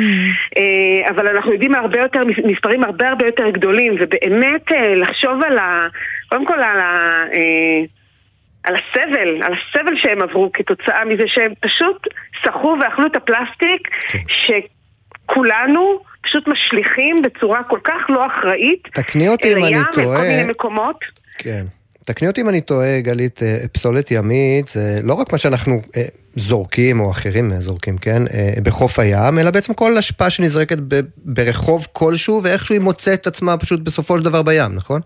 [1.09, 5.87] אבל אנחנו יודעים הרבה יותר, מספרים הרבה הרבה יותר גדולים, ובאמת לחשוב על ה...
[6.29, 7.23] קודם כל על ה...
[8.65, 12.07] אה, על הסבל, על הסבל שהם עברו כתוצאה מזה שהם פשוט
[12.45, 14.19] סחו ואכלו את הפלסטיק כן.
[14.27, 20.05] שכולנו פשוט משליכים בצורה כל כך לא אחראית תקני אותי אם אני טועה.
[20.05, 21.05] אל הים, כל מיני מקומות.
[21.37, 21.65] כן.
[22.05, 26.03] תקני אותי אם אני טועה, גלית, אה, פסולת ימית זה לא רק מה שאנחנו אה,
[26.35, 30.77] זורקים, או אחרים זורקים, כן, אה, בחוף הים, אלא בעצם כל אשפה שנזרקת
[31.17, 35.01] ברחוב כלשהו, ואיכשהו היא מוצאת את עצמה פשוט בסופו של דבר בים, נכון?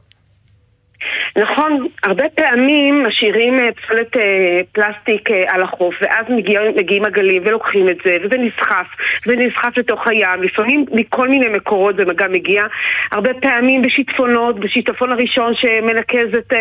[1.37, 7.43] נכון, הרבה פעמים משאירים אה, פסולת אה, פלסטיק אה, על החוף, ואז מגיע, מגיעים הגלים
[7.45, 8.87] ולוקחים את זה, וזה נסחף,
[9.25, 12.63] זה נסחף לתוך הים, לפעמים מכל מיני מקורות זה גם מגיע,
[13.11, 16.53] הרבה פעמים בשיטפונות, בשיטפון הראשון שמנקז את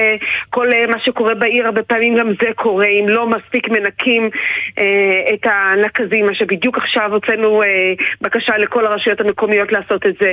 [0.51, 4.31] כל מה שקורה בעיר, הרבה פעמים גם זה קורה, אם לא מספיק מנקים
[5.35, 7.63] את הנקזים, מה שבדיוק עכשיו הוצאנו
[8.21, 10.33] בקשה לכל הרשויות המקומיות לעשות את זה.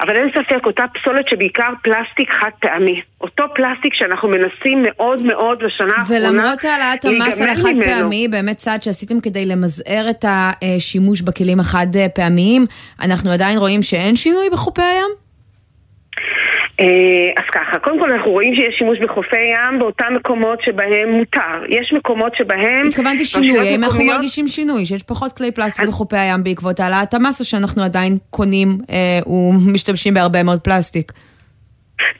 [0.00, 3.02] אבל אין ספק, אותה פסולת שבעיקר פלסטיק חד פעמי.
[3.20, 8.56] אותו פלסטיק שאנחנו מנסים מאוד מאוד לשנה האחרונה ולמרות העלאת המס על החד פעמי, באמת
[8.56, 12.66] צעד שעשיתם כדי למזער את השימוש בכלים החד פעמיים,
[13.02, 15.22] אנחנו עדיין רואים שאין שינוי בחופי הים?
[16.80, 16.86] אה,
[17.36, 21.64] אז ככה, קודם כל אנחנו רואים שיש שימוש בחופי ים באותם מקומות שבהם מותר.
[21.68, 22.86] יש מקומות שבהם...
[22.88, 27.40] התכוונתי שינוי, האם אנחנו מרגישים שינוי, שיש פחות כלי פלסטיק בחופי הים בעקבות העלאת המס,
[27.40, 31.12] או שאנחנו עדיין קונים אה, ומשתמשים בהרבה מאוד פלסטיק?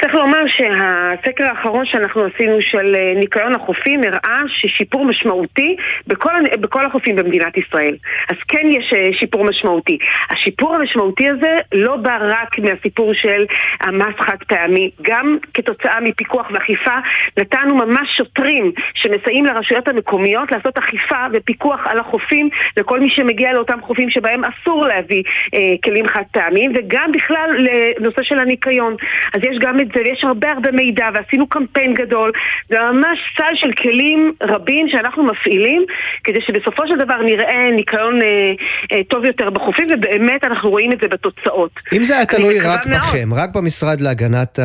[0.01, 6.87] צריך לומר שהסקר האחרון שאנחנו עשינו של אה, ניקיון החופים הראה ששיפור משמעותי בכל, בכל
[6.87, 7.97] החופים במדינת ישראל.
[8.29, 9.99] אז כן יש אה, שיפור משמעותי.
[10.31, 13.45] השיפור המשמעותי הזה לא בא רק מהסיפור של
[13.81, 16.97] המס חד פעמי, גם כתוצאה מפיקוח ואכיפה
[17.39, 23.79] נתנו ממש שוטרים שמסייעים לרשויות המקומיות לעשות אכיפה ופיקוח על החופים לכל מי שמגיע לאותם
[23.83, 25.23] חופים שבהם אסור להביא
[25.55, 28.97] אה, כלים חד פעמיים וגם בכלל לנושא של הניקיון.
[29.35, 32.33] אז יש גם את זה, ויש הרבה הרבה מידע, ועשינו קמפיין גדול.
[32.69, 35.85] זה ממש סל של כלים רבים שאנחנו מפעילים,
[36.25, 38.53] כדי שבסופו של דבר נראה ניקיון אה,
[38.93, 41.71] אה, טוב יותר בחופים, ובאמת אנחנו רואים את זה בתוצאות.
[41.93, 43.01] אם זה היה תלוי רק מאוד.
[43.01, 44.59] בכם, רק במשרד להגנת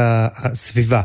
[0.46, 1.02] הסביבה.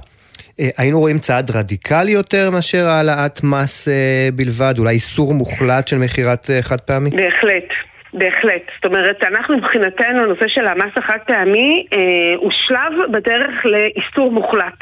[0.61, 5.99] אה, היינו רואים צעד רדיקלי יותר מאשר העלאת מס אה, בלבד, אולי איסור מוחלט של
[5.99, 7.11] מכירת חד פעמי?
[7.11, 7.92] בהחלט.
[8.15, 8.63] בהחלט.
[8.75, 11.99] זאת אומרת, אנחנו מבחינתנו, הנושא של המס החד פעמי אה,
[12.37, 14.79] הוא שלב בדרך לאיסור מוחלט.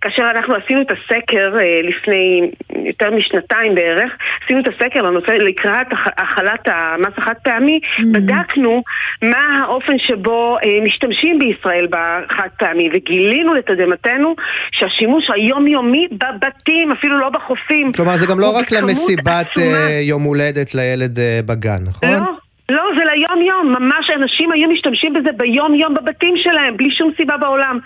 [0.00, 2.50] כאשר אנחנו עשינו את הסקר אה, לפני
[2.84, 4.12] יותר משנתיים בערך,
[4.44, 8.02] עשינו את הסקר לנושא לקראת החלת המס החד פעמי, mm-hmm.
[8.14, 8.82] בדקנו
[9.22, 14.34] מה האופן שבו אה, משתמשים בישראל בחד פעמי, וגילינו לתדהמתנו
[14.72, 20.74] שהשימוש היומיומי בבתים, אפילו לא בחופים, כלומר, זה גם לא רק למסיבת אה, יום הולדת
[20.74, 22.08] לילד אה, בגן, נכון?
[22.08, 22.43] לא.
[22.68, 27.78] לא, זה ליום-יום, ממש אנשים היו משתמשים בזה ביום-יום בבתים שלהם, בלי שום סיבה בעולם.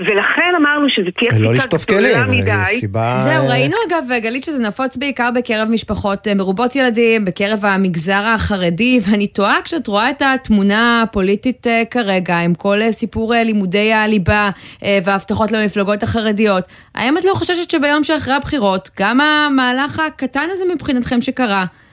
[0.00, 2.52] ולכן אמרנו שזה תהיה לא קפיצה לשטוף גדולה כלים, מדי.
[2.66, 3.16] סיבה...
[3.18, 8.98] זהו, ראינו אגב, גלית, שזה נפוץ בעיקר בקרב משפחות אה, מרובות ילדים, בקרב המגזר החרדי,
[9.04, 13.92] ואני תוהה כשאת רואה את התמונה הפוליטית אה, כרגע, עם כל אה, סיפור אה, לימודי
[13.92, 14.50] הליבה
[14.84, 20.64] אה, וההבטחות למפלגות החרדיות, האם את לא חוששת שביום שאחרי הבחירות, גם המהלך הקטן הזה
[20.74, 21.83] מבחינתכם שקרה, אה,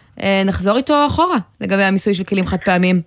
[0.46, 3.02] נחזור איתו אחורה לגבי המיסוי של כלים חד פעמיים?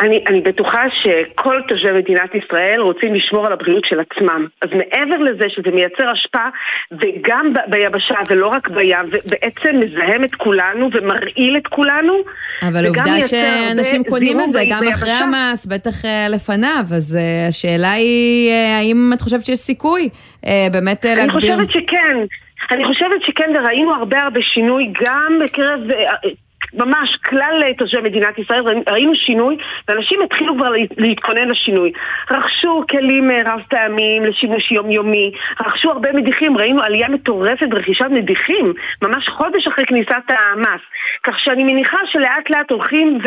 [0.00, 4.46] אני, אני בטוחה שכל תושבי מדינת ישראל רוצים לשמור על הבריאות של עצמם.
[4.62, 6.48] אז מעבר לזה שזה מייצר השפעה,
[6.92, 12.14] וגם ב- ביבשה ולא רק בים, ובעצם מזהם את כולנו ומרעיל את כולנו,
[12.62, 14.96] אבל עובדה שאנשים קונים את זה גם ביבשה.
[14.96, 20.08] אחרי המס, בטח אה, לפניו, אז אה, השאלה היא, אה, האם את חושבת שיש סיכוי
[20.46, 21.54] אה, באמת אה, אני להגביר?
[21.56, 22.16] חושבת שכן.
[22.70, 25.80] אני חושבת שכן, וראינו הרבה הרבה שינוי גם בקרב...
[25.90, 26.30] אה, אה,
[26.74, 29.56] ממש כלל אה, תושבי מדינת ישראל, ראינו- שינוי
[29.88, 31.92] ואנשים התחילו כבר לה- להתכונן לשינוי.
[32.30, 35.32] רכשו כלים רב פעמים לשימוש יומיומי,
[35.66, 40.80] רכשו הרבה מדיחים, ראינו עלייה מטורפת ברכישת מדיחים, ממש חודש אחרי כניסת המס.
[41.22, 43.18] כך שאני מניחה שלאט לאט הולכים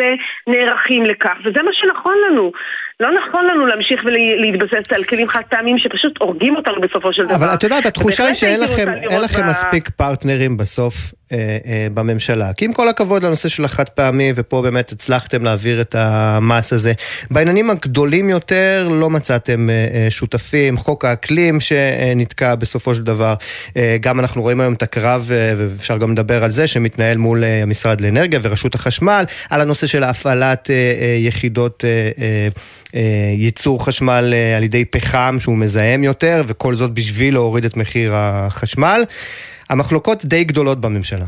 [0.48, 2.52] ונערכים לכך, וזה מה שנכון לנו.
[3.00, 7.36] לא נכון לנו להמשיך ולהתבסס על כלים חד פעמים שפשוט הורגים אותנו בסופו של דבר.
[7.36, 8.88] אבל את יודעת, התחושה היא שאין לכם,
[9.22, 12.54] לכם ב- מספיק פרטנרים בסוף אה, אה, בממשלה.
[12.54, 16.94] כי עם כל הכבוד לנושא של החד פעמי, ופה באמת הצלחתם להעביר את המס הזה.
[17.32, 23.34] בעניינים הגדולים יותר לא מצאתם אה, אה, שותפים, חוק האקלים שנתקע בסופו של דבר.
[23.78, 27.44] אה, גם אנחנו רואים היום את הקרב, אה, ואפשר גם לדבר על זה, שמתנהל מול
[27.44, 32.48] אה, המשרד לאנרגיה ורשות החשמל, על הנושא של הפעלת אה, אה, יחידות אה, אה,
[33.38, 38.12] ייצור חשמל אה, על ידי פחם שהוא מזהם יותר, וכל זאת בשביל להוריד את מחיר
[38.16, 39.04] החשמל.
[39.70, 41.26] המחלוקות די גדולות בממשלה.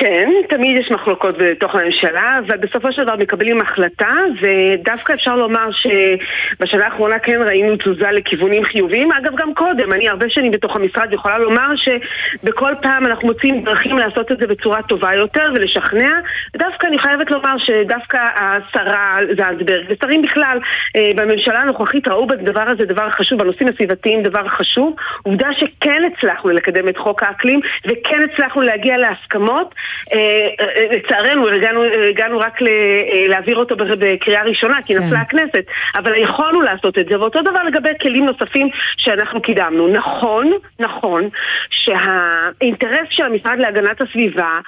[0.00, 5.68] כן, תמיד יש מחלוקות בתוך הממשלה, אבל בסופו של דבר מקבלים החלטה, ודווקא אפשר לומר
[5.70, 9.12] שבשנה האחרונה כן ראינו תזוזה לכיוונים חיוביים.
[9.12, 13.98] אגב, גם קודם, אני הרבה שנים בתוך המשרד יכולה לומר שבכל פעם אנחנו מוצאים דרכים
[13.98, 16.20] לעשות את זה בצורה טובה יותר ולשכנע.
[16.54, 20.58] ודווקא אני חייבת לומר שדווקא השרה זנדברג, ושרים בכלל
[20.96, 24.96] אה, בממשלה הנוכחית ראו בדבר הזה דבר חשוב, בנושאים הסביבתיים דבר חשוב.
[25.22, 29.74] עובדה שכן הצלחנו לקדם את חוק האקלים, וכן הצלחנו להגיע להסכמות.
[30.12, 35.00] אה, אה, לצערנו הגענו, הגענו רק ל- אה, להעביר אותו בקריאה ראשונה כי כן.
[35.02, 35.64] נפלה הכנסת,
[35.96, 39.88] אבל יכולנו לעשות את זה, ואותו דבר לגבי כלים נוספים שאנחנו קידמנו.
[39.88, 41.28] נכון, נכון,
[41.70, 44.60] שהאינטרס של המשרד להגנת הסביבה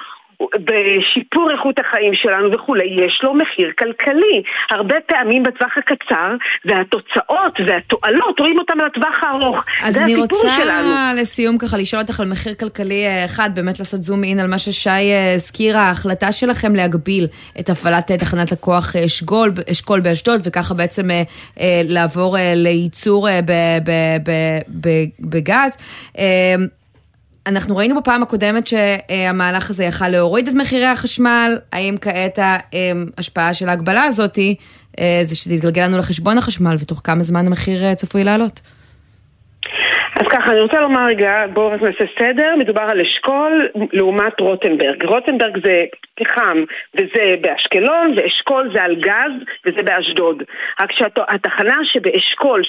[0.54, 4.42] בשיפור איכות החיים שלנו וכולי, יש לו מחיר כלכלי.
[4.70, 9.64] הרבה פעמים בטווח הקצר, והתוצאות והתועלות, רואים אותם על הטווח הארוך.
[9.82, 11.20] אז זה אני הסיפור רוצה שלנו.
[11.20, 14.58] לסיום ככה לשאול אותך על מחיר כלכלי אה, אחד, באמת לעשות זום אין על מה
[14.58, 17.26] ששי אה, הזכיר, ההחלטה שלכם להגביל
[17.60, 21.22] את הפעלת אה, תחנת הכוח אה, אשכול, אשכול באשדוד, וככה בעצם אה,
[21.60, 23.40] אה, לעבור אה, לייצור אה,
[25.20, 25.76] בגז.
[27.46, 33.68] אנחנו ראינו בפעם הקודמת שהמהלך הזה יכל להוריד את מחירי החשמל, האם כעת ההשפעה של
[33.68, 34.54] ההגבלה הזאתי
[34.98, 38.60] אה, זה שזה יתגלגל לנו לחשבון החשמל, ותוך כמה זמן המחיר אה, צפוי לעלות?
[40.16, 45.04] אז ככה, אני רוצה לומר רגע, בואו רק נעשה סדר, מדובר על אשכול לעומת רוטנברג.
[45.04, 46.58] רוטנברג זה פחם
[46.94, 49.32] וזה באשקלון, ואשכול זה על גז
[49.66, 50.42] וזה באשדוד.
[50.80, 52.62] רק שהתחנה שבאשכול,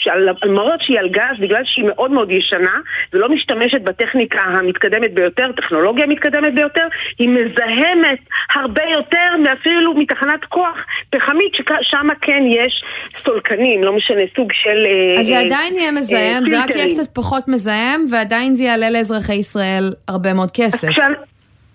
[0.43, 2.75] למרות שהיא על גז, בגלל שהיא מאוד מאוד ישנה
[3.13, 6.87] ולא משתמשת בטכניקה המתקדמת ביותר, טכנולוגיה המתקדמת ביותר,
[7.19, 8.19] היא מזהמת
[8.55, 12.83] הרבה יותר מאפילו מתחנת כוח פחמית, ששם כן יש
[13.25, 14.87] סולקנים, לא משנה, סוג של...
[15.19, 16.93] אז זה אה, עדיין יהיה אה, מזהם, זה רק יהיה.
[16.93, 20.87] קצת פחות מזהם, ועדיין זה יעלה לאזרחי ישראל הרבה מאוד כסף.
[20.87, 21.07] אז, כשה,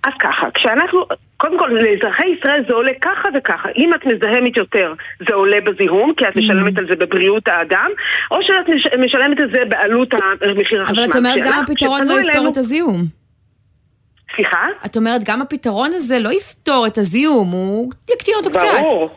[0.04, 1.00] אז ככה, כשאנחנו,
[1.36, 3.68] קודם כל לאזרחי ישראל זה עולה ככה וככה.
[3.76, 4.92] אם את מזהמת יותר,
[5.28, 6.38] זה עולה בזיהום, כי את Mm.
[6.38, 7.88] משלמת על זה בבריאות האדם,
[8.30, 10.14] או שאת מש- משלמת על זה בעלות
[10.60, 11.00] מחיר החשמל.
[11.02, 13.04] אבל את אומרת גם הפתרון לא יפתור אלינו- את הזיהום.
[14.36, 14.62] סליחה?
[14.86, 18.60] את אומרת גם הפתרון הזה לא יפתור את הזיהום, הוא יקטין אותו קצת.
[18.80, 19.10] ברור.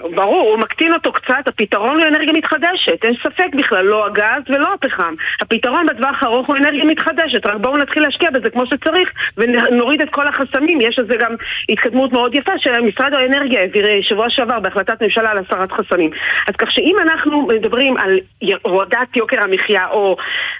[0.00, 4.68] ברור, הוא מקטין אותו קצת, הפתרון הוא אנרגיה מתחדשת, אין ספק בכלל, לא הגז ולא
[4.74, 5.14] הפחם.
[5.40, 10.10] הפתרון בטווח הארוך הוא אנרגיה מתחדשת, רק בואו נתחיל להשקיע בזה כמו שצריך ונוריד את
[10.10, 10.80] כל החסמים.
[10.80, 11.34] יש לזה גם
[11.68, 16.10] התקדמות מאוד יפה שמשרד האנרגיה העביר אה, שבוע שעבר בהחלטת ממשלה על הסרת חסמים.
[16.48, 18.18] אז כך שאם אנחנו מדברים על
[18.62, 20.16] הורדת יוקר המחיה, או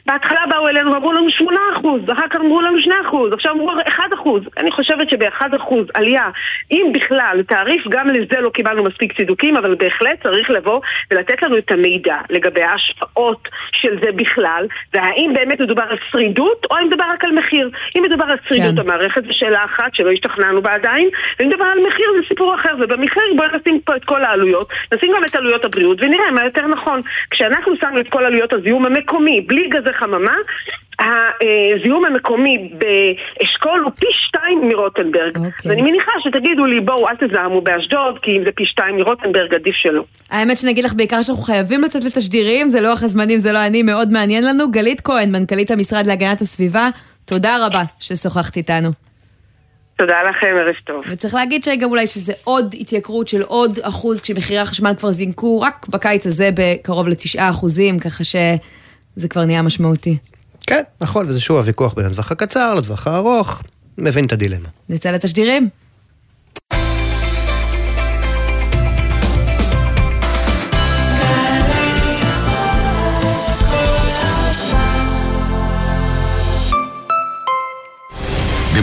[0.07, 4.29] בהתחלה באו אלינו ואמרו לנו 8%, אחר כך אמרו לנו 2%, עכשיו אמרו 1%.
[4.57, 6.31] אני חושבת שב-1% עלייה,
[6.73, 11.59] אם בכלל, תעריף, גם לזה לא קיבלנו מספיק צידוקים, אבל בהחלט צריך לבוא ולתת לנו
[11.59, 17.05] את המידע לגבי ההשפעות של זה בכלל, והאם באמת מדובר על שרידות, או אם מדובר
[17.13, 17.71] רק על מחיר.
[17.99, 18.91] אם מדובר על שרידות כן.
[18.91, 21.09] המערכת זו שאלה אחת שלא השתכנענו בה עדיין,
[21.41, 25.13] ואם מדובר על מחיר זה סיפור אחר, ובמחיר בואו נשים פה את כל העלויות, נשים
[25.17, 27.01] גם את עלויות הבריאות, ונראה מה יותר נכון.
[27.31, 30.37] כשאנחנו שמנו את כל עלויות הזיהום המקומי, בלי גזי חממה,
[31.01, 35.37] הזיהום המקומי באשכול הוא פי שתיים מרוטנברג.
[35.37, 35.71] אוקיי.
[35.71, 39.75] ואני מניחה שתגידו לי, בואו, אל תזהמו באשדוד, כי אם זה פי שתיים מרוטנברג, עדיף
[39.75, 40.03] שלא.
[40.31, 43.83] האמת שאני אגיד לך בעיקר שאנחנו חייבים לצאת לתשדירים, זה לוח הזמנים, זה לא אני,
[43.83, 44.71] מאוד מעניין לנו.
[44.71, 46.89] גלית כהן, מנכ"לית המשרד להגנת הסביבה,
[47.25, 48.89] תודה רבה ששוחחת איתנו.
[49.99, 51.05] תודה לכם, ערב טוב.
[51.11, 55.87] וצריך להגיד שגם אולי שזה עוד התייקרות של עוד אחוז, כשמחירי החשמל כבר זינקו רק
[55.89, 60.17] בקיץ הזה בקרוב לתשעה אחוזים, ככה שזה כבר נהיה משמעותי.
[60.67, 63.63] כן, נכון, וזה שוב הוויכוח בין הטווח הקצר לטווח הארוך.
[63.99, 64.69] מבין את הדילמה.
[64.89, 65.69] נצא לתשדירים.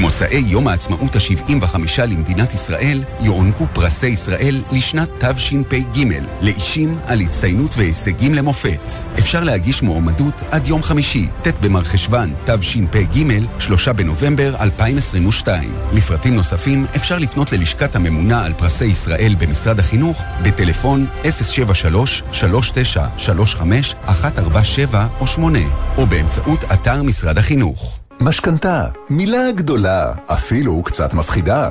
[0.03, 1.77] במוצאי יום העצמאות ה-75
[2.07, 6.05] למדינת ישראל יוענקו פרסי ישראל לשנת תשפ"ג
[6.41, 8.91] לאישים על הצטיינות והישגים למופת.
[9.19, 13.23] אפשר להגיש מועמדות עד יום חמישי, ט' במרחשוון תשפ"ג,
[13.59, 15.73] 3 בנובמבר 2022.
[15.93, 21.27] לפרטים נוספים אפשר לפנות ללשכת הממונה על פרסי ישראל במשרד החינוך בטלפון 073-3935-147
[25.19, 25.59] או 8
[25.97, 28.02] או באמצעות אתר משרד החינוך.
[28.23, 31.69] משכנתה, מילה גדולה, אפילו קצת מפחידה.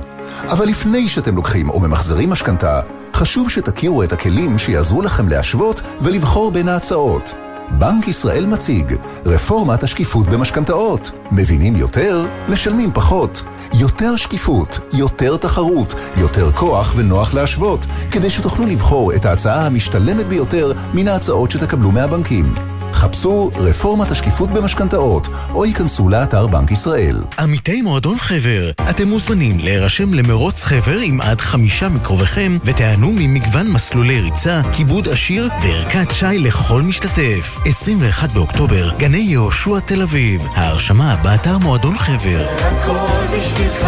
[0.48, 2.80] אבל לפני שאתם לוקחים או ממחזרים משכנתה,
[3.14, 7.34] חשוב שתכירו את הכלים שיעזרו לכם להשוות ולבחור בין ההצעות.
[7.78, 8.96] בנק ישראל מציג
[9.26, 11.11] רפורמת השקיפות במשכנתאות.
[11.30, 12.26] מבינים יותר?
[12.48, 13.42] משלמים פחות.
[13.74, 20.72] יותר שקיפות, יותר תחרות, יותר כוח ונוח להשוות, כדי שתוכלו לבחור את ההצעה המשתלמת ביותר
[20.94, 22.55] מן ההצעות שתקבלו מהבנקים.
[23.03, 27.22] חפשו רפורמת השקיפות במשכנתאות, או ייכנסו לאתר בנק ישראל.
[27.38, 34.20] עמיתי מועדון חבר, אתם מוזמנים להירשם למרוץ חבר עם עד חמישה מקרוביכם ותיהנו ממגוון מסלולי
[34.20, 37.59] ריצה, כיבוד עשיר וערכת שי לכל משתתף.
[37.66, 40.42] 21 באוקטובר, גני יהושע תל אביב.
[40.55, 42.46] ההרשמה באתר מועדון חבר.
[42.59, 43.86] הכל בשבילך,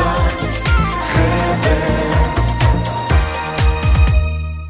[1.12, 1.83] חבר.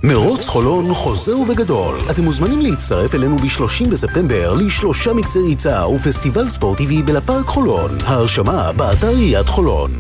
[0.07, 1.99] מרוץ חולון חוזר ובגדול.
[2.11, 7.99] אתם מוזמנים להצטרף אלינו ב-30 בספטמבר לשלושה מקצי ריצה ופסטיבל ספורט טבעי בלפארק חולון.
[8.05, 9.91] ההרשמה באתר עיריית חולון.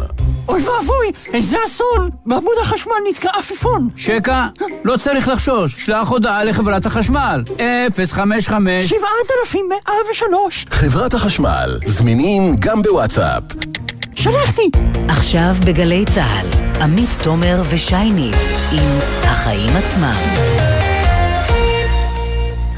[0.49, 2.11] אוי ואבוי, איזה אסון!
[2.27, 3.89] בעמוד החשמל נתקע עפיפון.
[3.97, 4.47] שקע,
[4.85, 7.43] לא צריך לחשוש, שלח הודעה לחברת החשמל.
[7.97, 13.43] 055 7103 חברת החשמל, זמינים גם בוואטסאפ.
[14.17, 14.71] שלחתי!
[15.09, 16.47] עכשיו בגלי צה"ל,
[16.83, 18.35] עמית תומר ושי ניב
[18.73, 20.74] עם החיים עצמם.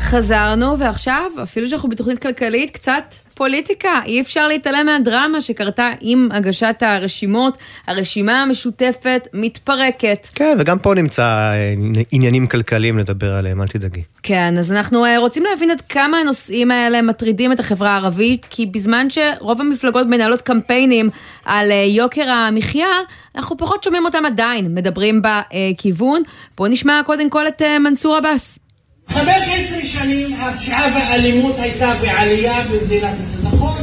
[0.07, 4.01] חזרנו, ועכשיו, אפילו שאנחנו בתוכנית כלכלית, קצת פוליטיקה.
[4.07, 7.59] אי אפשר להתעלם מהדרמה שקרתה עם הגשת הרשימות.
[7.87, 10.29] הרשימה המשותפת מתפרקת.
[10.35, 11.75] כן, וגם פה נמצא אה,
[12.11, 14.03] עניינים כלכליים לדבר עליהם, אל תדאגי.
[14.23, 18.67] כן, אז אנחנו אה, רוצים להבין עד כמה הנושאים האלה מטרידים את החברה הערבית, כי
[18.67, 21.11] בזמן שרוב המפלגות מנהלות קמפיינים
[21.45, 22.89] על אה, יוקר המחיה,
[23.35, 26.23] אנחנו פחות שומעים אותם עדיין, מדברים בכיוון.
[26.57, 28.66] בואו נשמע קודם כל את מנסור עבאס.
[29.09, 33.75] 15 שנים הפשיעה והאלימות הייתה בעלייה במדינת ישראל, נכון?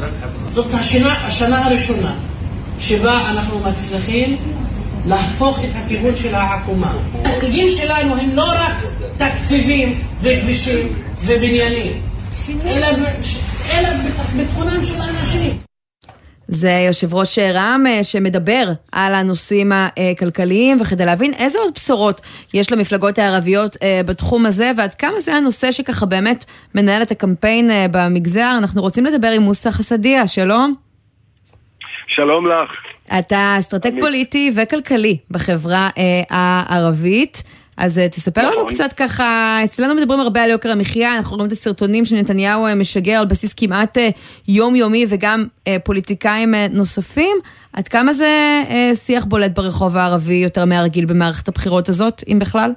[0.48, 2.16] זאת השנה, השנה הראשונה
[2.80, 4.38] שבה אנחנו מצליחים
[5.06, 6.94] להפוך את הכיוון של העקומה.
[7.26, 8.74] ההישגים שלנו הם לא רק
[9.18, 10.88] תקציבים וכבישים
[11.26, 12.02] ובניינים,
[12.66, 12.88] אלא,
[13.74, 13.90] אלא
[14.36, 15.73] ביטחונם של האנשים.
[16.54, 22.22] זה יושב ראש רע"מ שמדבר על הנושאים הכלכליים, וכדי להבין איזה עוד בשורות
[22.54, 26.46] יש למפלגות הערביות בתחום הזה, ועד כמה זה הנושא שככה באמת
[26.76, 30.74] מנהל את הקמפיין במגזר, אנחנו רוצים לדבר עם מוסא חסדיה, שלום.
[32.08, 32.72] שלום לך.
[33.20, 34.00] אתה אסטרטג אני...
[34.00, 35.90] פוליטי וכלכלי בחברה
[36.30, 37.44] הערבית.
[37.78, 38.54] אז תספר נכון.
[38.54, 43.20] לנו קצת ככה, אצלנו מדברים הרבה על יוקר המחיה, אנחנו רואים את הסרטונים שנתניהו משגר
[43.20, 43.98] על בסיס כמעט
[44.48, 45.46] יומיומי וגם
[45.84, 47.38] פוליטיקאים נוספים.
[47.74, 48.62] עד כמה זה
[48.94, 52.72] שיח בולט ברחוב הערבי יותר מהרגיל במערכת הבחירות הזאת, אם בכלל?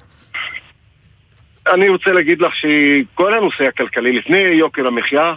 [1.74, 5.34] אני רוצה להגיד לך שכל הנושא הכלכלי, לפני יוקר המחיה,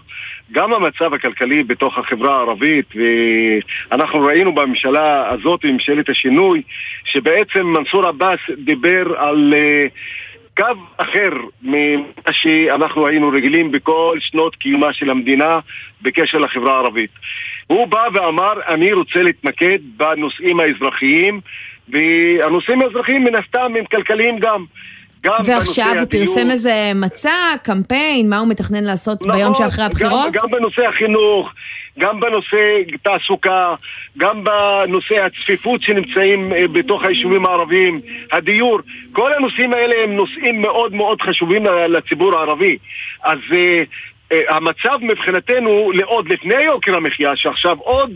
[0.52, 2.86] גם המצב הכלכלי בתוך החברה הערבית,
[3.92, 6.62] ואנחנו ראינו בממשלה הזאת, ממשלת השינוי,
[7.06, 9.54] שבעצם מנסור עבאס דיבר על
[10.58, 11.30] קו אחר
[11.62, 15.60] ממה שאנחנו היינו רגילים בכל שנות קיומה של המדינה
[16.02, 17.10] בקשר לחברה הערבית.
[17.68, 21.42] הוא בא ואמר, אני רוצה להתמקד בנושאים האזרחיים,
[21.90, 24.66] והנושאים האזרחיים מן הסתם הם כלכליים גם.
[25.24, 27.30] גם ועכשיו הוא פרסם הדיור- איזה מצע,
[27.64, 30.32] קמפיין, מה הוא מתכנן לעשות נכון, ביום שאחרי הבחירות?
[30.34, 31.54] גם, גם בנושא החינוך,
[32.00, 32.58] גם בנושא
[33.04, 33.76] תעסוקה,
[34.18, 38.02] גם בנושא הצפיפות שנמצאים אה, בתוך היישובים הערביים,
[38.32, 38.80] הדיור,
[39.12, 42.78] כל הנושאים האלה הם נושאים מאוד מאוד חשובים לציבור הערבי.
[43.24, 43.84] אז אה,
[44.32, 48.12] אה, המצב מבחינתנו, לעוד לפני יוקר המחיה, שעכשיו עוד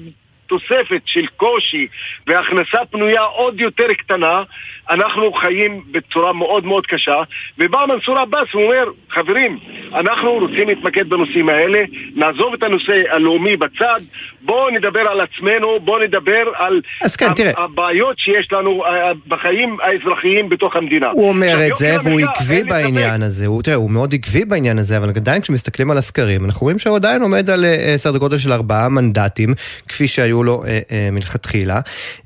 [0.53, 1.87] תוספת של קושי
[2.27, 4.43] והכנסה פנויה עוד יותר קטנה,
[4.89, 7.21] אנחנו חיים בצורה מאוד מאוד קשה.
[7.57, 9.59] ובא מנסור עבאס ואומר, חברים,
[9.95, 11.79] אנחנו רוצים להתמקד בנושאים האלה,
[12.15, 13.99] נעזוב את הנושא הלאומי בצד,
[14.41, 16.81] בואו נדבר על עצמנו, בואו נדבר על
[17.17, 17.51] כן.
[17.57, 18.83] הבעיות שיש לנו
[19.27, 21.07] בחיים האזרחיים בתוך המדינה.
[21.13, 22.63] הוא אומר את זה והוא עקבי.
[22.63, 26.61] בעניין הזה, הוא, תראה, הוא מאוד עקבי בעניין הזה, אבל עדיין כשמסתכלים על הסקרים, אנחנו
[26.61, 29.53] רואים שהוא עדיין עומד על אה, סדר גודל של ארבעה מנדטים,
[29.87, 31.79] כפי שהיו לו אה, אה, מלכתחילה,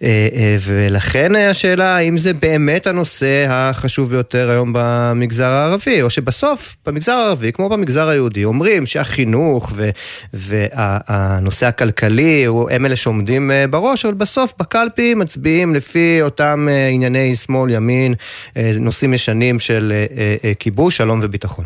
[0.03, 7.11] אה, ולכן השאלה האם זה באמת הנושא החשוב ביותר היום במגזר הערבי, או שבסוף במגזר
[7.11, 9.89] הערבי, כמו במגזר היהודי, אומרים שהחינוך ו-
[10.33, 18.13] והנושא הכלכלי הם אלה שעומדים בראש, אבל בסוף בקלפי מצביעים לפי אותם ענייני שמאל, ימין,
[18.79, 19.93] נושאים ישנים של
[20.59, 21.65] כיבוש, שלום וביטחון.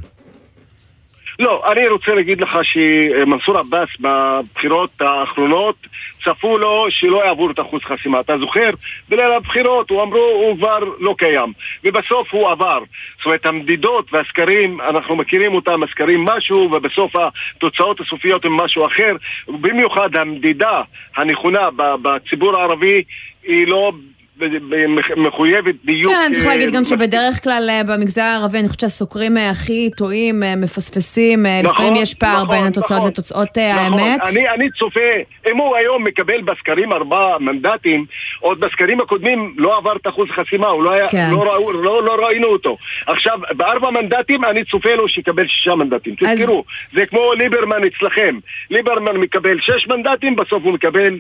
[1.40, 5.76] לא, אני רוצה להגיד לך שמנסור עבאס בבחירות האחרונות
[6.24, 8.20] צפו לו שלא יעבור את אחוז חסימה.
[8.20, 8.70] אתה זוכר?
[9.10, 11.54] בליל הבחירות הוא אמרו הוא כבר לא קיים.
[11.84, 12.80] ובסוף הוא עבר.
[13.18, 19.16] זאת אומרת המדידות והסקרים, אנחנו מכירים אותם, הסקרים משהו ובסוף התוצאות הסופיות הן משהו אחר.
[19.48, 20.82] במיוחד המדידה
[21.16, 21.70] הנכונה
[22.02, 23.04] בציבור הערבי
[23.44, 23.92] היא לא
[25.18, 26.14] מחויבת דיוק.
[26.14, 26.98] כן, צריך אה, להגיד גם מספיק.
[26.98, 31.96] שבדרך כלל אה, במגזר הערבי, אני חושבת שהסוקרים אה, הכי טועים, אה, מפספסים, אה, לפעמים
[31.96, 34.22] יש פער בין התוצאות לתוצאות אה, נכון, האמת.
[34.22, 35.00] אני, צופה,
[35.52, 38.06] אם הוא היום מקבל בסקרים ארבעה מנדטים,
[38.40, 41.30] עוד בסקרים הקודמים לא עבר את אחוז החסימה, הוא לא, כן.
[41.32, 42.78] לא, לא, לא ראינו אותו.
[43.08, 46.16] עכשיו, בארבע מנדטים אני צופה לו שיקבל שישה מנדטים.
[46.16, 46.64] תזכרו,
[46.96, 48.40] זה כמו ליברמן אצלכם.
[48.70, 51.20] ליברמן מקבל שש מנדטים, בסוף הוא מקבל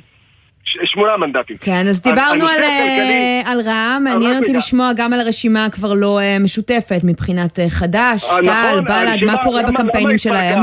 [0.65, 1.57] שמונה מנדטים.
[1.61, 4.53] כן, אז דיברנו הנושא על, אה, הכלכלי- על רע"מ, רק מעניין אותי.
[4.53, 9.23] לשמוע גם על הרשימה הכבר לא אה, משותפת מבחינת אה, חד"ש, אה, תע"ל, נכון, בל"ד,
[9.25, 10.59] מה קורה בקמפיינים שלהם?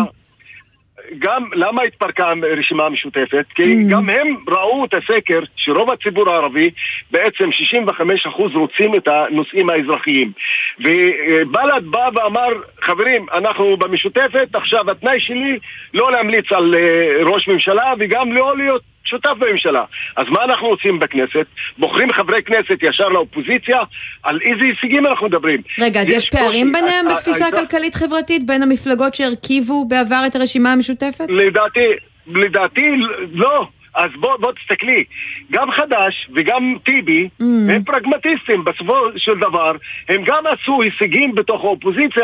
[1.19, 3.45] גם, למה התפרקה הרשימה המשותפת?
[3.55, 3.91] כי Mm.
[3.93, 6.71] גם הם ראו את הסקר שרוב הציבור הערבי,
[7.11, 10.33] בעצם 65% רוצים את הנושאים האזרחיים.
[10.81, 12.49] ובל"ד בא ואמר,
[12.83, 15.59] חברים, אנחנו במשותפת, עכשיו התנאי שלי
[15.95, 19.85] לא להמליץ על אה, ראש ממשלה וגם לא להיות שותף בממשלה.
[20.17, 21.47] אז מה אנחנו עושים בכנסת?
[21.79, 23.81] בוחרים חברי כנסת ישר לאופוזיציה?
[24.23, 25.61] על איזה הישגים אנחנו מדברים?
[25.79, 26.73] רגע, אז יש פערים.
[26.73, 31.27] ביניהם בתפיסה הכלכלית-חברתית בין המפלגות שהרכיבו בעבר את הרשימה המשותפת?
[31.29, 31.87] לדעתי,
[32.27, 32.91] לדעתי
[33.33, 33.69] לא.
[33.99, 35.05] אז בוא, בוא תסתכלי,
[35.53, 37.45] גם חד"ש וגם טיבי Mm.
[37.45, 39.73] הם פרגמטיסטים בסופו של דבר,
[40.09, 42.23] הם גם עשו הישגים בתוך האופוזיציה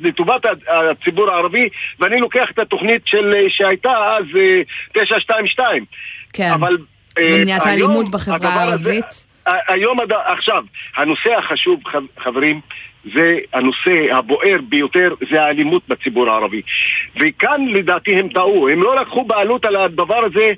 [0.00, 1.68] לטובת הציבור הערבי
[2.00, 4.60] ואני לוקח את התוכנית של, שהייתה אז אה,
[4.92, 5.84] 922
[6.32, 6.76] כן, אבל
[7.18, 9.26] אה, למניעת היום האלימות בחברה הזה- הערבית.
[9.46, 10.64] ה- היום, עכשיו,
[10.96, 11.80] הנושא החשוב,
[12.18, 12.60] חברים,
[13.14, 16.62] זה הנושא הבוער ביותר, זה האלימות בציבור הערבי.
[17.20, 20.52] וכאן לדעתי הם טעו, הם לא לקחו בעלות על הדבר הזה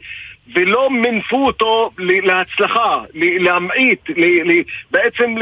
[0.54, 4.00] ולא מינפו אותו להצלחה, להמעיט,
[4.90, 5.34] בעצם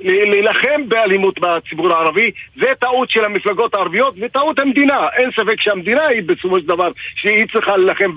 [0.00, 2.30] להילחם באלימות בציבור הערבי.
[2.56, 5.08] זה טעות של המפלגות הערביות וטעות המדינה.
[5.16, 8.10] אין ספק שהמדינה היא בסופו של דבר, שהיא צריכה להילחם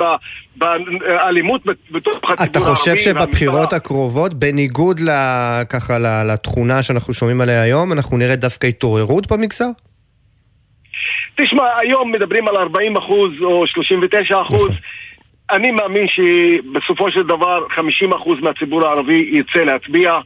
[0.56, 2.44] באלימות בתוך הציבור הערבי.
[2.52, 2.96] אתה חושב.
[2.96, 5.98] שבבחירות הקרובות, בניגוד ל- ככה
[6.34, 9.70] לתכונה שאנחנו שומעים עליה היום, אנחנו נראה דווקא התעוררות במגזר?
[11.36, 14.72] תשמע, היום מדברים על 40 אחוז או 39 אחוז.
[15.52, 20.20] אני מאמין שבסופו של דבר 50 אחוז מהציבור הערבי יצא להצביע.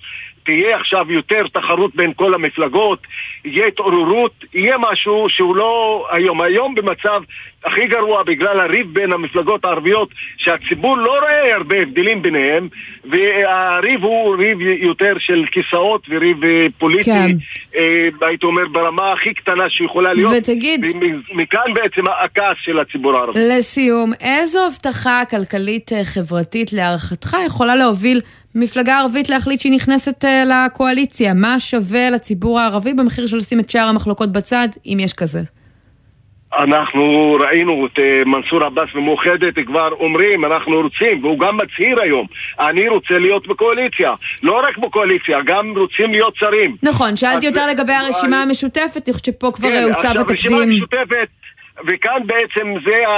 [0.48, 3.00] תהיה עכשיו יותר תחרות בין כל המפלגות,
[3.46, 5.72] יהיה התעוררות, יהיה משהו שהוא לא
[6.12, 6.42] היום.
[6.42, 7.22] היום במצב
[7.66, 12.68] הכי גרוע בגלל הריב בין המפלגות הערביות, שהציבור לא רואה הרבה הבדלים ביניהם,
[13.12, 17.32] והריב הוא ריב יותר של כיסאות וריב אה, פוליטי, כן.
[17.76, 20.34] אה, הייתי אומר ברמה הכי קטנה שיכולה להיות.
[20.38, 20.86] ותגיד-
[21.32, 23.40] ומכאן בעצם הכעס של הציבור הערבי.
[23.50, 28.22] לסיום, איזו הבטחה כלכלית-חברתית להערכתך יכולה להוביל
[28.60, 31.34] מפלגה ערבית להחליט שהיא נכנסת אה, לקואליציה?
[31.34, 35.42] מה שווה לציבור הערבי במחיר של לשים את שאר המחלוקות בצד, אם יש כזה?
[36.54, 42.28] אנחנו ראינו את אה, מנסור עבאס ומאוחדת כבר אומרים, אנחנו רוצים, והוא גם מצהיר היום,
[42.60, 44.12] אני רוצה להיות בקואליציה.
[44.44, 46.76] לא רק בקואליציה, גם רוצים להיות שרים.
[46.84, 50.84] נכון, שאלתי יותר לגבי הרשימה המשותפת, אני חושבת שפה כבר כן, הוצב עכשיו, רשימה התקדים.
[51.88, 53.12] וכאן בעצם זה ה...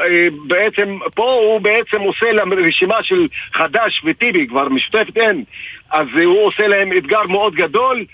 [0.00, 5.44] אה, בעצם, פה הוא בעצם עושה לרשימה של חד"ש וטיבי, כבר משותפת אין,
[5.90, 8.04] אז הוא עושה להם אתגר מאוד גדול.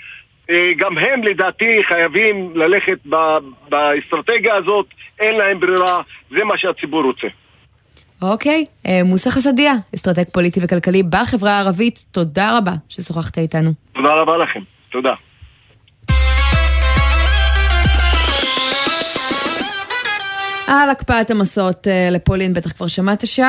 [0.50, 3.38] אה, גם הם לדעתי חייבים ללכת ב-
[3.68, 4.86] באסטרטגיה הזאת,
[5.20, 7.28] אין להם ברירה, זה מה שהציבור רוצה.
[8.22, 13.70] אוקיי, אה, מוסא חסדיה, אסטרטג פוליטי וכלכלי בחברה הערבית, תודה רבה ששוחחת איתנו.
[13.92, 15.14] תודה רבה לכם, תודה.
[20.66, 23.42] על הקפאת המסעות אה, לפולין בטח כבר שמעת, שי?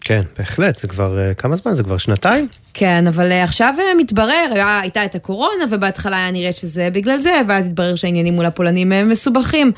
[0.00, 1.74] כן, בהחלט, זה כבר, אה, כמה זמן?
[1.74, 2.48] זה כבר שנתיים?
[2.74, 7.32] כן, אבל אה, עכשיו מתברר, היה- הייתה את הקורונה, ובהתחלה היה נראה שזה בגלל זה,
[7.48, 9.72] ואז התברר שהעניינים מול הפולנים אה, מסובכים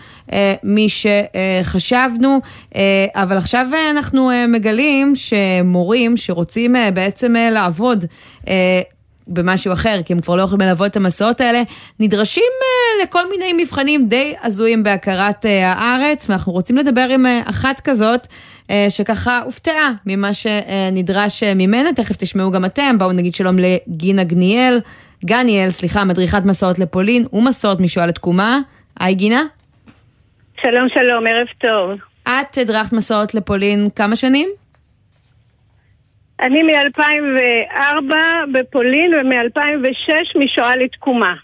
[0.65, 2.39] משחשבנו,
[2.77, 2.81] אה,
[3.15, 8.05] אבל עכשיו אנחנו מגלים שמורים שרוצים בעצם לעבוד
[9.29, 11.63] במשהו אחר, כי הם כבר לא יכולים ללוות את המסעות האלה,
[12.01, 17.41] נדרשים אה, לכל מיני מבחנים די הזויים בהכרת אה, הארץ, ואנחנו רוצים לדבר עם אה,
[17.45, 18.27] אחת כזאת,
[18.71, 24.25] אה, שככה הופתעה ממה שנדרש אה, ממנה, תכף תשמעו גם אתם, בואו נגיד שלום לגינה
[24.25, 24.81] גניאל,
[25.25, 28.59] גניאל, סליחה, מדריכת מסעות לפולין ומסעות משואה לתקומה.
[29.01, 29.43] היי גינה.
[30.63, 31.99] שלום שלום, ערב טוב.
[32.23, 34.49] את הדרכת מסעות לפולין כמה שנים?
[36.43, 38.15] אני מ-2004
[38.53, 41.35] בפולין ומ-2006 משואה לתקומה.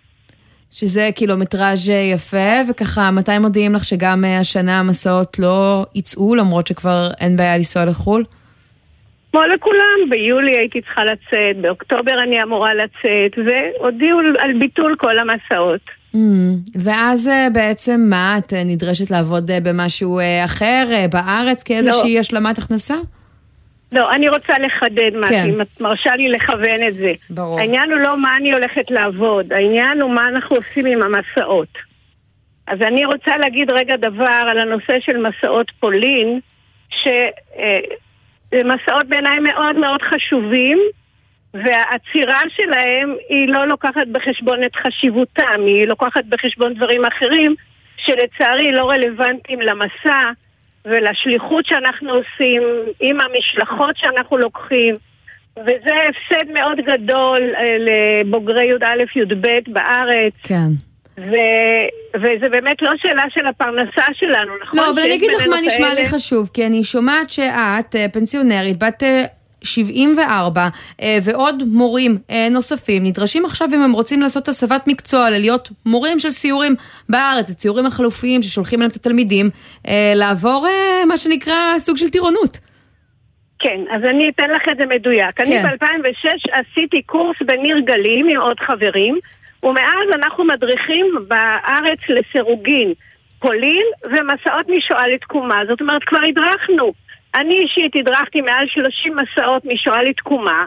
[0.70, 7.08] שזה קילומטראז' יפה, וככה, מתי מודיעים לך שגם אה, השנה המסעות לא יצאו, למרות שכבר
[7.20, 8.24] אין בעיה לנסוע לחו"ל?
[9.32, 15.80] כמו לכולם, ביולי הייתי צריכה לצאת, באוקטובר אני אמורה לצאת, והודיעו על ביטול כל המסעות.
[16.14, 16.18] Mm,
[16.74, 22.94] ואז אה, בעצם מה, את אה, נדרשת לעבוד במשהו אחר בארץ כאיזושהי השלמת הכנסה?
[23.92, 25.48] לא, אני רוצה לחדד משהו, כן.
[25.48, 27.12] אם את מרשה לי לכוון את זה.
[27.30, 27.60] ברור.
[27.60, 31.68] העניין הוא לא מה אני הולכת לעבוד, העניין הוא מה אנחנו עושים עם המסעות.
[32.66, 36.40] אז אני רוצה להגיד רגע דבר על הנושא של מסעות פולין,
[36.90, 40.78] שזה מסעות בעיניי מאוד מאוד חשובים,
[41.54, 47.54] והעצירה שלהם היא לא לוקחת בחשבון את חשיבותם, היא לוקחת בחשבון דברים אחרים
[47.96, 50.30] שלצערי לא רלוונטיים למסע
[50.86, 52.62] ולשליחות שאנחנו עושים,
[53.00, 54.96] עם המשלחות שאנחנו לוקחים,
[55.56, 60.32] וזה הפסד מאוד גדול אה, לבוגרי י"א-י"ב בארץ.
[60.42, 60.68] כן.
[61.18, 61.34] ו...
[62.14, 64.78] וזה באמת לא שאלה של הפרנסה שלנו, נכון?
[64.78, 68.78] לא, אבל אני אגיד לך מה נשמע לי חשוב, כי אני שומעת שאת אה, פנסיונרית,
[68.78, 69.02] בת
[69.62, 70.68] 74,
[71.02, 76.18] אה, ועוד מורים אה, נוספים נדרשים עכשיו, אם הם רוצים לעשות הסבת מקצוע, ללהיות מורים
[76.18, 76.74] של סיורים
[77.08, 79.50] בארץ, הציורים החלופיים ששולחים אליהם את התלמידים,
[79.88, 80.66] אה, לעבור
[81.08, 82.58] מה שנקרא סוג של טירונות.
[83.58, 85.40] כן, אז אני אתן לך את זה מדויק.
[85.40, 85.62] אני כן.
[85.62, 89.18] ב-2006 עשיתי קורס בניר גלים עם עוד חברים,
[89.62, 92.92] ומאז אנחנו מדריכים בארץ לסירוגין,
[93.38, 95.62] פולין ומסעות משואה לתקומה.
[95.68, 96.92] זאת אומרת, כבר הדרכנו.
[97.36, 100.64] אני אישית הדרכתי מעל 30 מסעות משואה לתקומה,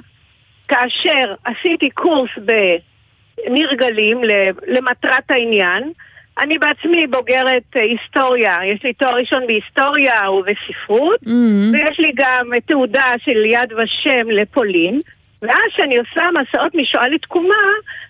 [0.68, 5.92] כאשר עשיתי קורס בניר גלים ל- למטרת העניין.
[6.40, 11.74] אני בעצמי בוגרת אה, היסטוריה, יש לי תואר ראשון בהיסטוריה ובספרות, Mm-hmm.
[11.74, 15.00] ויש לי גם תעודה של יד ושם לפולין.
[15.42, 17.64] ואז כשאני עושה מסעות משואה לתקומה,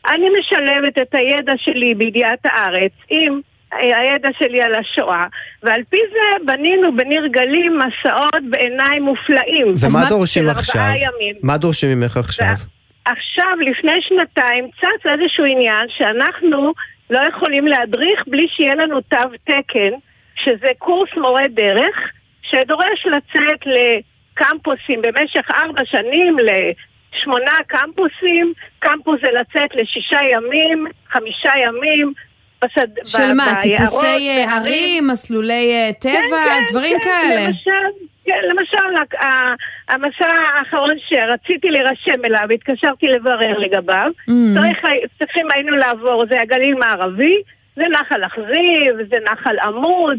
[0.07, 3.39] אני משלבת את הידע שלי בידיעת הארץ עם
[3.71, 5.25] הידע שלי על השואה,
[5.63, 9.73] ועל פי זה בנינו בניר גלים מסעות בעיניי מופלאים.
[9.79, 10.81] ומה דורשים עכשיו?
[10.95, 11.35] ימים.
[11.43, 12.53] מה דורשים ממך עכשיו?
[13.05, 16.73] עכשיו, לפני שנתיים, צץ איזשהו עניין שאנחנו
[17.09, 19.91] לא יכולים להדריך בלי שיהיה לנו תו תקן,
[20.35, 22.11] שזה קורס מורה דרך,
[22.41, 28.53] שדורש לצאת לקמפוסים במשך ארבע שנים, לשמונה קמפוסים.
[28.79, 32.13] קמפוס זה לצאת לשישה ימים, חמישה ימים.
[32.65, 32.87] בשד...
[33.05, 34.55] של ב- מה, ביערות, טיפוסי אה.
[34.57, 36.11] ערים, מסלולי אה, טבע,
[36.45, 37.47] כן, דברים כן, כאלה?
[37.47, 37.71] למשל,
[38.25, 39.17] כן, למשל,
[39.89, 44.31] המסע האחרון שרציתי להירשם אליו, התקשרתי לברר לגביו, Mm.
[44.55, 44.77] צריך,
[45.19, 47.35] צריכים היינו לעבור, זה הגליל מערבי,
[47.75, 50.17] זה נחל אכזיב, זה נחל עמוד,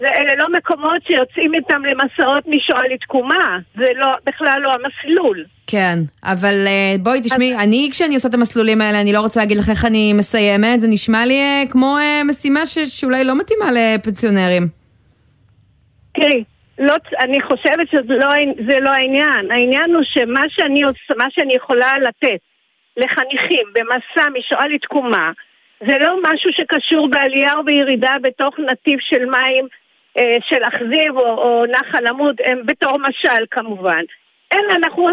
[0.00, 5.44] זה אלה לא מקומות שיוצאים איתם למסעות משואה לתקומה, זה לא, בכלל לא המסלול.
[5.66, 9.56] כן, אבל אה, בואי תשמעי, אני כשאני עושה את המסלולים האלה, אני לא רוצה להגיד
[9.56, 13.66] לך איך אני מסיימת, זה נשמע לי אה, כמו אה, משימה ש- שאולי לא מתאימה
[13.74, 14.62] לפנסיונרים.
[16.14, 16.44] תראי,
[16.78, 18.28] לא, אני חושבת שזה לא,
[18.68, 19.50] זה לא העניין.
[19.50, 22.38] העניין הוא שמה שאני, עוש- מה שאני יכולה לתת
[22.96, 25.30] לחניכים במסע משואה לתקומה,
[25.86, 29.66] זה לא משהו שקשור בעלייה או בירידה בתוך נתיב של מים
[30.40, 34.02] של אכזיב או, או נחל עמוד, הם בתור משל כמובן.
[34.52, 35.08] אלא אנחנו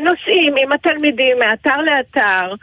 [0.00, 2.54] נוסעים עם התלמידים מאתר לאתר,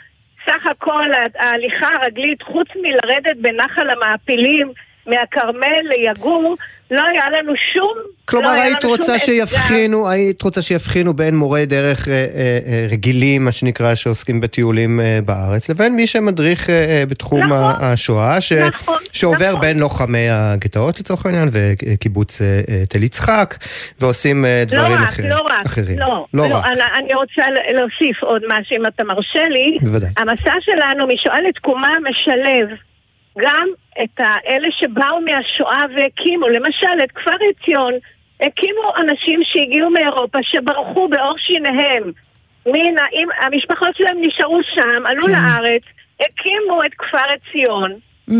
[0.46, 1.06] סך הכל
[1.40, 4.72] ההליכה הרגלית, חוץ מלרדת בנחל המעפילים
[5.08, 6.56] מהכרמל ליגור,
[6.92, 7.94] לא היה לנו שום...
[8.26, 9.20] כלומר, לא היית רוצה.
[9.20, 12.26] שיבחינו, היית רוצה שיבחינו בין מורי דרך אה, אה,
[12.68, 17.74] אה, רגילים, מה שנקרא, שעוסקים בטיולים אה, בארץ, לבין מי שמדריך אה, בתחום נכון.
[17.80, 19.62] השואה, ש- נכון, שעובר נכון.
[19.62, 23.56] בין לוחמי הגטאות לצורך העניין, וקיבוץ אה, אה, תל יצחק,
[24.00, 25.30] ועושים אה, לא דברים רק, אחרים.
[25.30, 26.00] לא רק, אחרים.
[26.00, 26.66] לא, לא לא, רק.
[26.66, 27.42] אני, אני רוצה
[27.74, 29.78] להוסיף עוד משהו אם אתה מרשה לי.
[29.82, 30.10] בוודאי.
[30.18, 32.78] המסע שלנו משואה לתקומה משלב
[33.38, 33.68] גם
[34.04, 37.94] את האלה שבאו מהשואה והקימו, למשל את כפר עציון,
[38.42, 42.12] הקימו אנשים שהגיעו מאירופה שברחו בעור שיניהם.
[42.66, 45.32] מן, אם- המשפחות שלהם נשארו שם, עלו כן.
[45.32, 45.82] לארץ,
[46.20, 47.92] הקימו את כפר עציון.
[48.30, 48.34] Mm.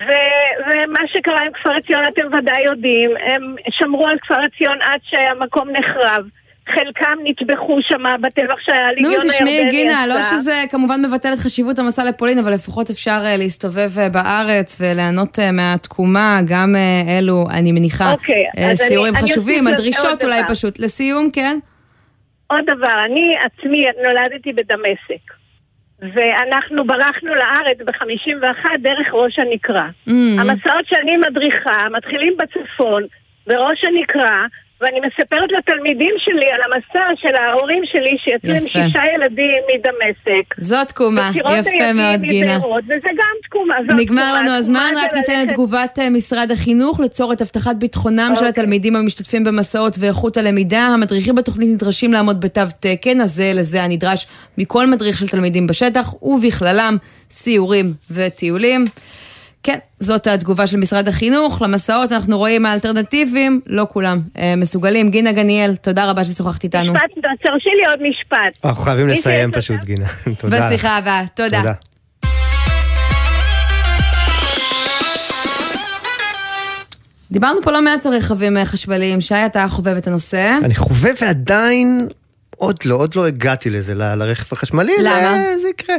[0.00, 5.00] ו- ומה שקרה עם כפר עציון אתם ודאי יודעים, הם שמרו על כפר עציון עד
[5.02, 6.24] שהמקום נחרב.
[6.68, 9.38] חלקם נטבחו שם בטבח שהליגיון נו, הירדני עשה.
[9.38, 13.98] תשמעי, גינה, לא שזה כמובן מבטל את חשיבות המסע לפולין, אבל לפחות אפשר אה, להסתובב
[13.98, 16.74] אה, בארץ וליהנות אה, מהתקומה, גם
[17.18, 18.44] אלו, אני מניחה, אוקיי,
[18.74, 20.54] סיורים אני חשובים, הדרישות אולי דבר.
[20.54, 20.78] פשוט.
[20.78, 21.58] לסיום, כן?
[22.46, 25.34] עוד דבר, אני עצמי נולדתי בדמשק,
[26.00, 29.88] ואנחנו ברחנו לארץ ב-51 דרך ראש הנקרה.
[30.08, 30.12] Mm.
[30.38, 33.02] המסעות שאני מדריכה מתחילים בצפון,
[33.46, 34.46] בראש הנקרה,
[34.84, 38.68] ואני מספרת לתלמידים שלי על המסע של ההורים שלי שיצאו עם.
[38.68, 40.54] שישה ילדים מדמשק.
[40.58, 42.58] זאת תקומה, יפה מאוד, גינה.
[42.84, 43.74] וזה גם תקומה.
[43.80, 48.32] נגמר תקומה, לנו הזמן, רק ניתן את תגובת אה, משרד החינוך ליצור את הבטחת ביטחונם
[48.34, 48.48] של אוקיי.
[48.48, 50.80] התלמידים המשתתפים במסעות ואיכות הלמידה.
[50.80, 54.26] המדריכים בתוכנית נדרשים לעמוד בתו תקן, אז זה לזה הנדרש
[54.58, 56.96] מכל מדריך של תלמידים בשטח, ובכללם
[57.30, 58.84] סיורים וטיולים.
[59.64, 61.62] כן, זאת התגובה של משרד החינוך.
[61.62, 65.10] למסעות אנחנו רואים האלטרנטיביים, לא כולם אה, מסוגלים.
[65.10, 66.92] גינה גניאל, תודה רבה ששוחחת איתנו.
[66.92, 67.10] משפט,
[67.42, 68.64] תרשי לי עוד משפט.
[68.64, 70.06] אנחנו חייבים לסיים פשוט, גינה.
[70.40, 70.68] תודה.
[70.68, 71.58] בשיחה הבאה, תודה.
[71.58, 71.72] תודה.
[77.30, 79.20] דיברנו פה לא מעט על רכבים אה, חשמליים.
[79.20, 80.56] שי, אתה חובב את הנושא.
[80.64, 82.08] אני חובב ועדיין,
[82.56, 84.92] עוד לא, עוד לא הגעתי לזה, לרכב החשמלי.
[85.02, 85.38] למה?
[85.38, 85.96] זה, זה יקרה.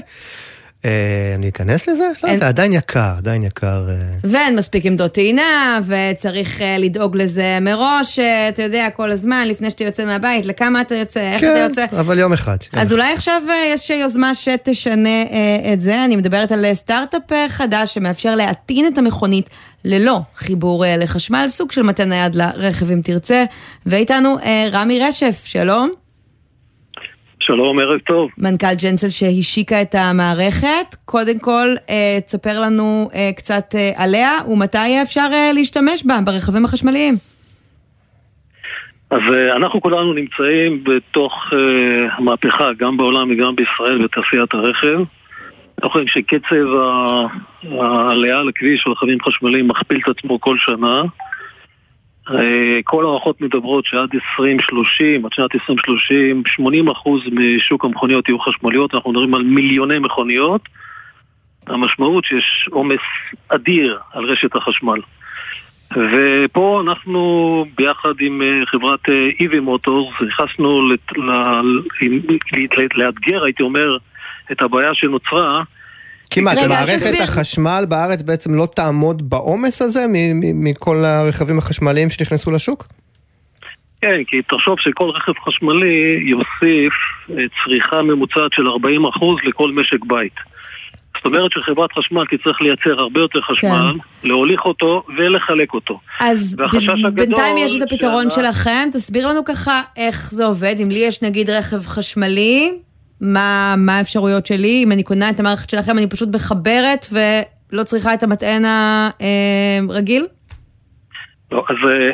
[0.86, 0.89] אה,
[1.36, 2.03] אני אכנס לזה?
[2.23, 3.88] לא אין- יודע, עדיין יקר, עדיין יקר.
[3.89, 3.95] אה.
[4.23, 9.83] ואין מספיק עמדות טעינה, וצריך אה, לדאוג לזה מראש, אתה יודע, כל הזמן, לפני שאתה
[9.83, 11.86] יוצא מהבית, לכמה אתה יוצא, איך אתה כן, יוצא.
[11.99, 12.57] אבל יום אחד.
[12.73, 13.41] יום אז אולי עכשיו
[13.73, 15.23] יש יוזמה שתשנה
[15.73, 16.03] את זה.
[16.05, 19.49] אני מדברת על סטארט-אפ חדש שמאפשר להטעין את המכונית
[19.86, 23.43] ללא חיבור לחשמל, סוג של מטה נייד לרכב אם תרצה.
[23.86, 24.36] ואיתנו
[24.71, 26.05] רמי רשף, שלום.
[27.47, 28.29] שלום, ערב טוב.
[28.37, 30.95] מנכ"ל ג'נסל שהשיקה את המערכת.
[31.05, 36.65] קודם כל, אה, תספר לנו אה, קצת אה, עליה ומתי אפשר אה, להשתמש בה ברכבים
[36.65, 37.15] החשמליים.
[39.09, 44.99] אז אה, אנחנו כולנו נמצאים בתוך אה, המהפכה, גם בעולם וגם בישראל, בתעשיית הרכב.
[45.83, 46.65] אנחנו רואים שקצב
[47.81, 51.01] העלייה לכביש של רכבים חשמליים מכפיל את עצמו כל שנה.
[52.32, 59.11] אה, כל הערכות מדברות שעד 2030, עד שנת 2030, 80% משוק המכוניות יהיו חשמליות, אנחנו
[59.11, 60.61] מדברים על מיליוני מכוניות.
[61.67, 62.99] המשמעות שיש עומס
[63.49, 64.99] אדיר על רשת החשמל.
[65.91, 69.09] ופה אנחנו ביחד עם אה, חברת
[69.39, 72.21] איבי מוטורס נכנסנו לת- ל- עם-
[72.57, 73.97] ל- לאתגר, הייתי אומר,
[74.51, 75.63] את הבעיה שנוצרה.
[76.36, 77.23] כמעט, רגע, מערכת תסביר.
[77.23, 82.88] החשמל בארץ בעצם לא תעמוד בעומס הזה מ- מ- מכל הרכבים החשמליים שנכנסו לשוק?
[84.01, 86.93] כן, כי תחשוב שכל רכב חשמלי יוסיף
[87.29, 88.69] אה, צריכה ממוצעת של 40%
[89.47, 90.33] לכל משק בית.
[91.17, 95.99] זאת אומרת שחברת חשמל תצטרך לייצר הרבה יותר חשמל, להוליך אותו ולחלק אותו.
[96.19, 96.55] אז
[97.13, 100.75] בינתיים יש את הפתרון שעלה- שלכם, תסביר לנו ככה איך זה עובד.
[100.83, 102.71] אם לי יש נגיד רכב חשמלי,
[103.22, 104.84] מה מה האפשרויות שלי?
[104.84, 108.63] אם אני קונה את המערכת שלכם, אני פשוט מחברת ולא צריכה את המטען
[109.89, 110.26] הרגיל?
[111.51, 112.09] לא, אז אה,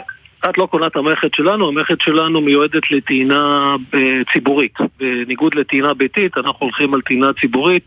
[0.49, 3.99] את לא קונה את המערכת שלנו, המערכת שלנו מיועדת לטעינה אה,
[4.33, 4.73] ציבורית.
[4.99, 7.85] בניגוד לטעינה ביתית, אנחנו הולכים על טעינה ציבורית,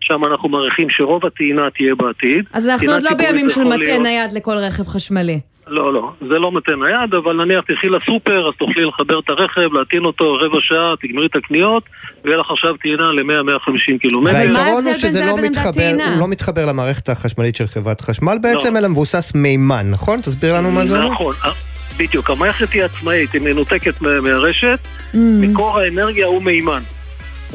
[0.00, 2.44] שם אנחנו מעריכים שרוב הטעינה תהיה בעתיד.
[2.52, 5.40] אז אנחנו עוד לא בימים של מטען נייד לכל רכב חשמלי.
[5.70, 9.72] לא, לא, זה לא מטען נייד, אבל נניח תלכי לסופר, אז תוכלי לחבר את הרכב,
[9.72, 11.82] להטעין אותו רבע שעה, תגמרי את הקניות,
[12.24, 14.34] ויהיה לך עכשיו טעינה ל-100-150 קילומטר.
[14.36, 18.78] והיתרון הוא שזה לא מתחבר, הוא לא מתחבר למערכת החשמלית של חברת חשמל בעצם, לא.
[18.78, 20.20] אלא מבוסס מימן, נכון?
[20.20, 21.10] תסביר לנו מה זה אומר.
[21.12, 21.50] נכון, אה,
[21.98, 24.78] בדיוק, המערכת היא עצמאית, היא מנותקת מה- מהרשת,
[25.14, 26.82] מקור האנרגיה הוא מימן.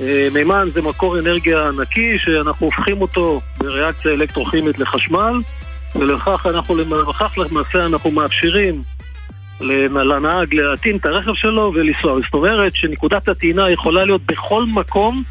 [0.01, 5.33] אה, מימן זה מקור אנרגיה נקי שאנחנו הופכים אותו בריאקציה אלקטרוכימית לחשמל
[5.95, 8.83] ולכך אנחנו, למעשה אנחנו מאפשרים
[9.61, 12.19] לנ- לנהג להטעין את הרכב שלו ולנסוע.
[12.23, 15.23] זאת אומרת שנקודת הטעינה יכולה להיות בכל מקום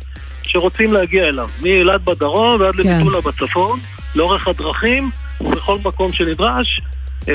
[0.43, 2.89] שרוצים להגיע אליו, מאילת בדרום ועד כן.
[2.89, 3.79] למטולה בצפון,
[4.15, 5.11] לאורך הדרכים,
[5.41, 6.81] בכל מקום שנדרש.
[7.29, 7.35] אה,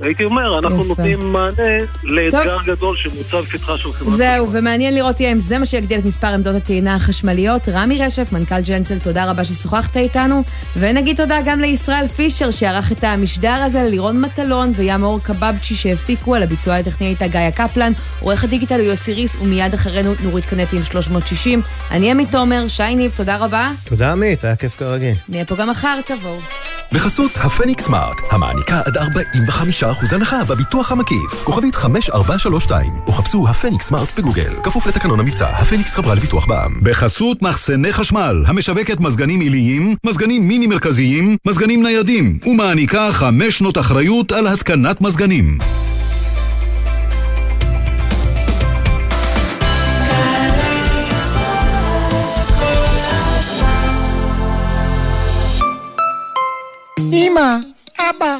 [0.00, 0.88] הייתי אומר, אנחנו יפה.
[0.88, 5.98] נותנים מענה לאתגר גדול שמוצב לפתחה של חברת זהו, ומעניין לראות אם זה מה שיגדיל
[5.98, 7.68] את מספר עמדות הטעינה החשמליות.
[7.68, 10.42] רמי רשף, מנכ"ל ג'נסל, תודה רבה ששוחחת איתנו.
[10.76, 16.34] ונגיד תודה גם לישראל פישר שערך את המשדר הזה, ללירון מטלון וים אור קבבצ'י שהפיקו
[16.34, 20.76] על הביצוע הטכני הייתה גיא קפלן, עורך הדיגיטל הוא יוסי ריס, ומיד אחרינו נורית קנטי
[20.76, 21.62] עם 360.
[21.90, 23.70] אני עמית תומר, שי ניב, תודה רבה.
[23.84, 25.14] תודה עמית, היה כיף כרגיל.
[25.28, 26.38] נהיה פה גם מחר, תבואו.
[26.92, 31.44] בחסות הפניקס סמארט, המעניקה עד 45% הנחה בביטוח המקיף.
[31.44, 34.54] כוכבית 5432, או חפשו הפניקס סמארט בגוגל.
[34.62, 36.80] כפוף לתקנון המבצע, הפניקס חברה לביטוח בע"מ.
[36.82, 44.32] בחסות מחסני חשמל, המשווקת מזגנים עיליים, מזגנים מיני מרכזיים, מזגנים ניידים, ומעניקה חמש שנות אחריות
[44.32, 45.58] על התקנת מזגנים.
[57.26, 57.56] אמא,
[57.98, 58.38] אבא.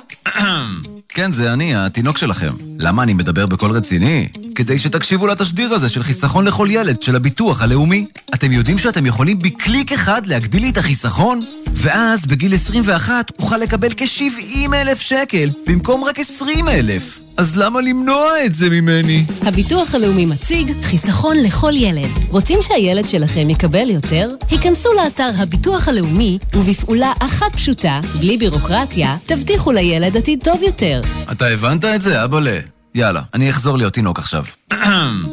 [1.09, 2.53] כן, זה אני, התינוק שלכם.
[2.79, 4.29] למה אני מדבר בקול רציני?
[4.55, 8.07] כדי שתקשיבו לתשדיר הזה של חיסכון לכל ילד של הביטוח הלאומי.
[8.35, 11.45] אתם יודעים שאתם יכולים בקליק אחד להגדיל לי את החיסכון?
[11.73, 17.21] ואז בגיל 21 אוכל לקבל כ-70 אלף שקל במקום רק 20 אלף.
[17.39, 19.25] אז למה למנוע את זה ממני?
[19.43, 22.11] הביטוח הלאומי מציג חיסכון לכל ילד.
[22.29, 24.31] רוצים שהילד שלכם יקבל יותר?
[24.51, 31.03] היכנסו לאתר הביטוח הלאומי, ובפעולה אחת פשוטה, בלי בירוקרטיה, תבטיחו לילד עתיד טוב יותר.
[31.33, 32.59] אתה הבנת את זה, אבאלה?
[32.95, 34.45] יאללה, אני אחזור להיות תינוק עכשיו.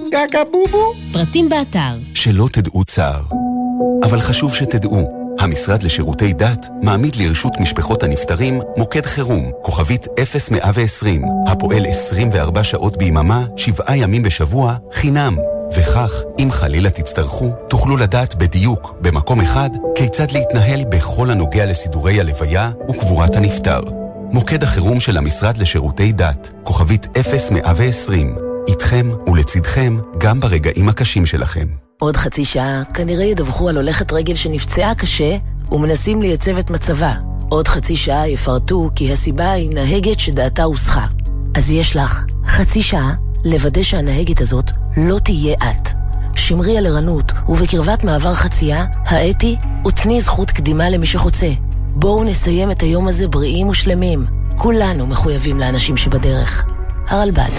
[0.07, 0.93] גגה בובו.
[1.13, 1.97] פרטים באתר.
[2.13, 3.21] שלא תדעו צער.
[4.03, 10.07] אבל חשוב שתדעו, המשרד לשירותי דת מעמיד לרשות משפחות הנפטרים מוקד חירום, כוכבית
[10.51, 15.35] 0120, הפועל 24 שעות ביממה, שבעה ימים בשבוע, חינם.
[15.75, 22.71] וכך, אם חלילה תצטרכו, תוכלו לדעת בדיוק, במקום אחד, כיצד להתנהל בכל הנוגע לסידורי הלוויה
[22.89, 23.79] וקבורת הנפטר.
[24.31, 27.07] מוקד החירום של המשרד לשירותי דת, כוכבית
[27.51, 28.35] 0120,
[28.67, 31.84] איתכם ולצידכם גם ברגעים הקשים שלכם.
[31.99, 35.37] עוד חצי שעה כנראה ידווחו על הולכת רגל שנפצעה קשה
[35.71, 37.13] ומנסים לייצב את מצבה.
[37.49, 41.05] עוד חצי שעה יפרטו כי הסיבה היא נהגת שדעתה הוסחה.
[41.53, 43.13] אז יש לך חצי שעה
[43.45, 45.89] לוודא שהנהגת הזאת לא תהיה את.
[46.35, 49.55] שמרי על ערנות, ובקרבת מעבר חצייה, האתי
[49.87, 51.49] ותני זכות קדימה למי שחוצה.
[51.95, 54.25] בואו נסיים את היום הזה בריאים ושלמים.
[54.57, 56.65] כולנו מחויבים לאנשים שבדרך.
[57.07, 57.51] הרלב"ד.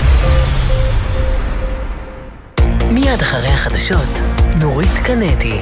[2.96, 4.08] מיד אחרי החדשות,
[4.60, 5.60] נורית קנדי.